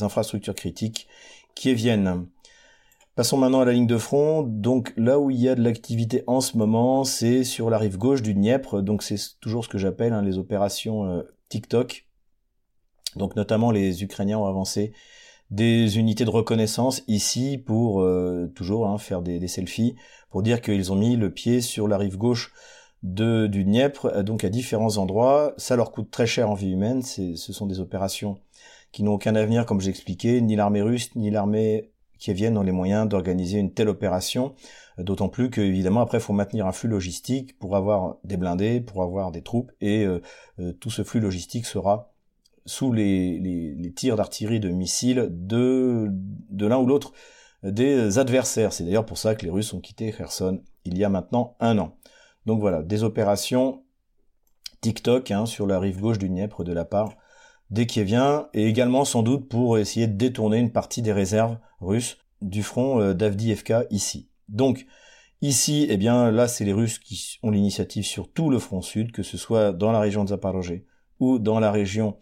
[0.00, 1.08] infrastructures critiques
[1.54, 2.26] qui viennent.
[3.18, 4.44] Passons maintenant à la ligne de front.
[4.44, 7.98] Donc là où il y a de l'activité en ce moment, c'est sur la rive
[7.98, 8.80] gauche du Dniepr.
[8.80, 12.06] Donc c'est toujours ce que j'appelle hein, les opérations euh, TikTok.
[13.16, 14.92] Donc notamment les Ukrainiens ont avancé
[15.50, 19.96] des unités de reconnaissance ici pour euh, toujours hein, faire des, selfies,
[20.30, 22.52] pour dire qu'ils ont mis le pied sur la rive gauche
[23.02, 25.54] du Dniepr, donc à différents endroits.
[25.56, 28.38] Ça leur coûte très cher en vie humaine, ce sont des opérations
[28.92, 32.72] qui n'ont aucun avenir, comme j'expliquais, ni l'armée russe, ni l'armée qui viennent dans les
[32.72, 34.54] moyens d'organiser une telle opération,
[34.98, 38.80] d'autant plus que évidemment après il faut maintenir un flux logistique pour avoir des blindés,
[38.80, 40.06] pour avoir des troupes, et
[40.80, 42.12] tout ce flux logistique sera
[42.66, 47.12] sous les, tirs d'artillerie de missiles de, de l'un ou l'autre
[47.62, 48.72] des adversaires.
[48.72, 51.78] C'est d'ailleurs pour ça que les Russes ont quitté Kherson il y a maintenant un
[51.78, 51.96] an.
[52.46, 53.82] Donc voilà, des opérations
[54.80, 57.16] TikTok hein, sur la rive gauche du Dniepr de la part
[57.70, 62.18] des Kieviens, et également sans doute pour essayer de détourner une partie des réserves russes
[62.40, 64.28] du front euh, d'Avdiivka ici.
[64.48, 64.86] Donc
[65.42, 69.12] ici, eh bien là, c'est les Russes qui ont l'initiative sur tout le front sud,
[69.12, 70.84] que ce soit dans la région de Zaporozhye
[71.20, 72.16] ou dans la région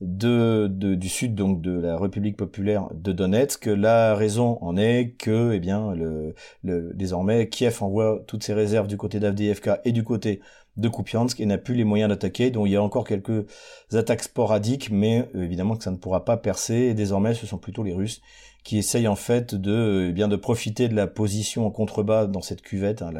[0.00, 3.66] de, du sud donc de la République populaire de Donetsk.
[3.66, 8.96] La raison en est que, eh bien, le, désormais, Kiev envoie toutes ses réserves du
[8.96, 10.40] côté d'Avdiivka et du côté
[10.76, 12.50] de Kupiansk et n'a plus les moyens d'attaquer.
[12.50, 13.46] Donc il y a encore quelques
[13.92, 16.74] attaques sporadiques, mais évidemment que ça ne pourra pas percer.
[16.74, 18.20] Et désormais, ce sont plutôt les Russes
[18.64, 22.42] qui essayent en fait de eh bien de profiter de la position en contrebas dans
[22.42, 23.12] cette cuvette, hein,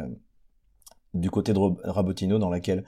[1.13, 2.83] du côté de Rabotino, dans laquelle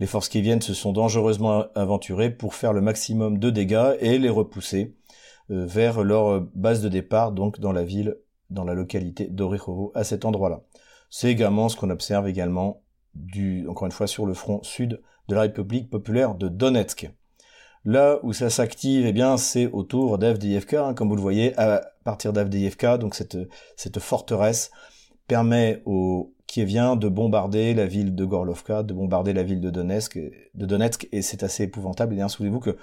[0.00, 4.18] les forces qui viennent se sont dangereusement aventurées pour faire le maximum de dégâts et
[4.18, 4.94] les repousser
[5.50, 8.16] euh, vers leur base de départ, donc dans la ville,
[8.50, 10.62] dans la localité d'Orikhovo, à cet endroit-là.
[11.08, 12.82] C'est également ce qu'on observe également
[13.68, 17.10] encore une fois, sur le front sud de la République populaire de Donetsk.
[17.84, 22.32] Là où ça s'active, eh c'est autour d'Avdiivka, hein, comme vous le voyez, à partir
[22.32, 22.98] d'Avdiivka,
[23.76, 24.70] cette forteresse
[25.28, 31.08] permet aux Kieviens de bombarder la ville de Gorlovka, de bombarder la ville de Donetsk,
[31.12, 32.14] et c'est assez épouvantable.
[32.14, 32.76] Et bien, souvenez-vous que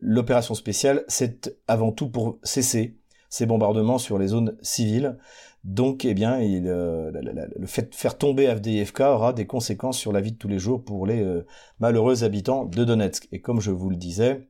[0.00, 2.96] l'opération spéciale, c'est avant tout pour cesser
[3.28, 5.16] ces bombardements sur les zones civiles.
[5.64, 7.10] Donc, eh bien, euh,
[7.56, 10.58] le fait de faire tomber Avdiivka aura des conséquences sur la vie de tous les
[10.58, 11.46] jours pour les euh,
[11.80, 13.28] malheureux habitants de Donetsk.
[13.32, 14.48] Et comme je vous le disais,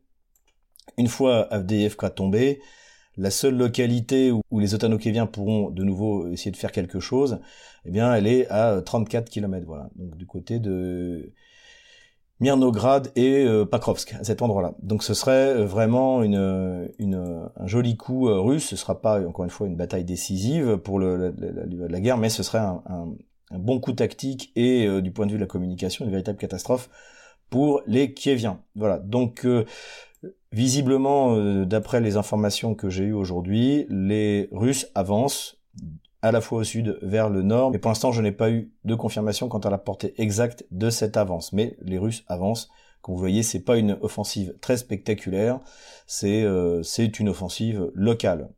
[0.97, 2.61] une fois Avdiivka tombé,
[3.21, 7.41] la seule localité où, les Otanokéviens pourront de nouveau essayer de faire quelque chose,
[7.85, 9.91] eh bien, elle est à 34 km, voilà.
[9.95, 11.33] Donc, du côté de
[12.41, 14.75] Mirnograd et euh, Pakrovsk, à cet endroit-là.
[14.83, 18.65] Donc, ce serait euh, vraiment un joli coup euh, russe.
[18.65, 22.59] Ce sera pas, encore une fois, une bataille décisive pour la, guerre, mais ce serait
[22.59, 26.39] un, un, bon coup tactique et, du point de vue de la communication, une véritable
[26.39, 26.89] catastrophe
[27.51, 28.63] pour les Kieviens.
[28.77, 28.99] Voilà.
[28.99, 29.47] Donc,
[30.53, 35.59] Visiblement, euh, d'après les informations que j'ai eues aujourd'hui, les Russes avancent
[36.23, 38.73] à la fois au sud vers le nord, mais pour l'instant je n'ai pas eu
[38.85, 41.53] de confirmation quant à la portée exacte de cette avance.
[41.53, 42.69] Mais les Russes avancent.
[43.01, 45.61] Comme vous voyez, c'est pas une offensive très spectaculaire,
[46.07, 46.83] c'est euh,
[47.19, 48.51] une offensive locale.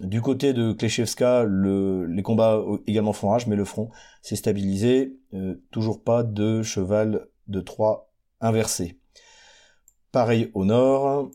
[0.00, 3.90] Du côté de Kleshevska, le, les combats également font rage, mais le front
[4.22, 5.16] s'est stabilisé.
[5.34, 8.98] Euh, toujours pas de cheval de Troie inversé.
[10.18, 11.30] Pareil au nord.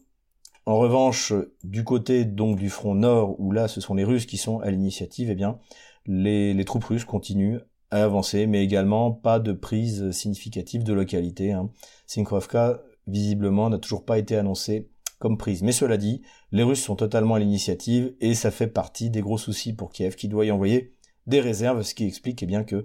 [0.66, 1.32] En revanche,
[1.64, 4.72] du côté donc du front nord, où là ce sont les Russes qui sont à
[4.72, 5.58] l'initiative, eh bien
[6.06, 7.60] les, troupes russes continuent
[7.92, 11.54] à avancer, mais également pas de prise significative de localité.
[11.54, 11.70] Hein.
[13.08, 15.64] Visiblement, n'a toujours pas été annoncé comme prise.
[15.64, 16.22] Mais cela dit,
[16.52, 20.16] les Russes sont totalement à l'initiative et ça fait partie des gros soucis pour Kiev
[20.16, 20.94] qui doit y envoyer
[21.26, 22.84] des réserves, ce qui explique eh bien que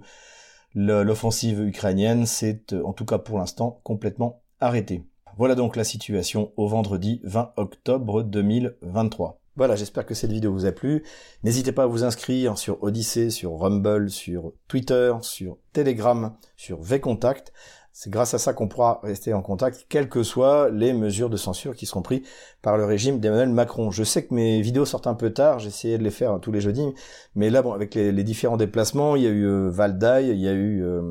[0.73, 5.03] l'offensive ukrainienne s'est, en tout cas pour l'instant, complètement arrêtée.
[5.39, 9.39] Voilà donc la situation au vendredi 20 octobre 2023.
[9.55, 11.05] Voilà, j'espère que cette vidéo vous a plu.
[11.45, 17.53] N'hésitez pas à vous inscrire sur Odyssey, sur Rumble, sur Twitter, sur Telegram, sur VContact.
[17.93, 21.37] C'est grâce à ça qu'on pourra rester en contact, quelles que soient les mesures de
[21.37, 22.21] censure qui seront prises
[22.61, 23.91] par le régime d'Emmanuel Macron.
[23.91, 26.61] Je sais que mes vidéos sortent un peu tard, j'essayais de les faire tous les
[26.61, 26.93] jeudis,
[27.35, 30.47] mais là, bon, avec les, différents déplacements, il y a eu euh, Valdaï, il y
[30.47, 31.01] a eu, euh,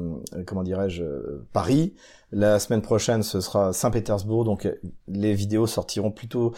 [0.46, 1.94] comment dirais-je, euh, Paris,
[2.30, 4.74] la semaine prochaine, ce sera Saint-Pétersbourg, donc euh,
[5.06, 6.52] les vidéos sortiront plutôt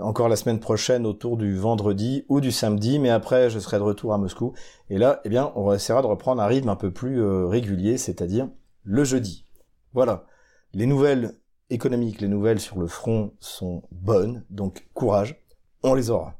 [0.00, 3.82] encore la semaine prochaine autour du vendredi ou du samedi, mais après je serai de
[3.82, 4.52] retour à Moscou.
[4.90, 7.98] Et là, eh bien, on essaiera de reprendre un rythme un peu plus euh, régulier,
[7.98, 8.48] c'est-à-dire
[8.82, 9.44] le jeudi.
[9.92, 10.26] Voilà.
[10.72, 11.38] Les nouvelles
[11.70, 15.42] économiques, les nouvelles sur le front sont bonnes, donc courage,
[15.82, 16.38] on les aura.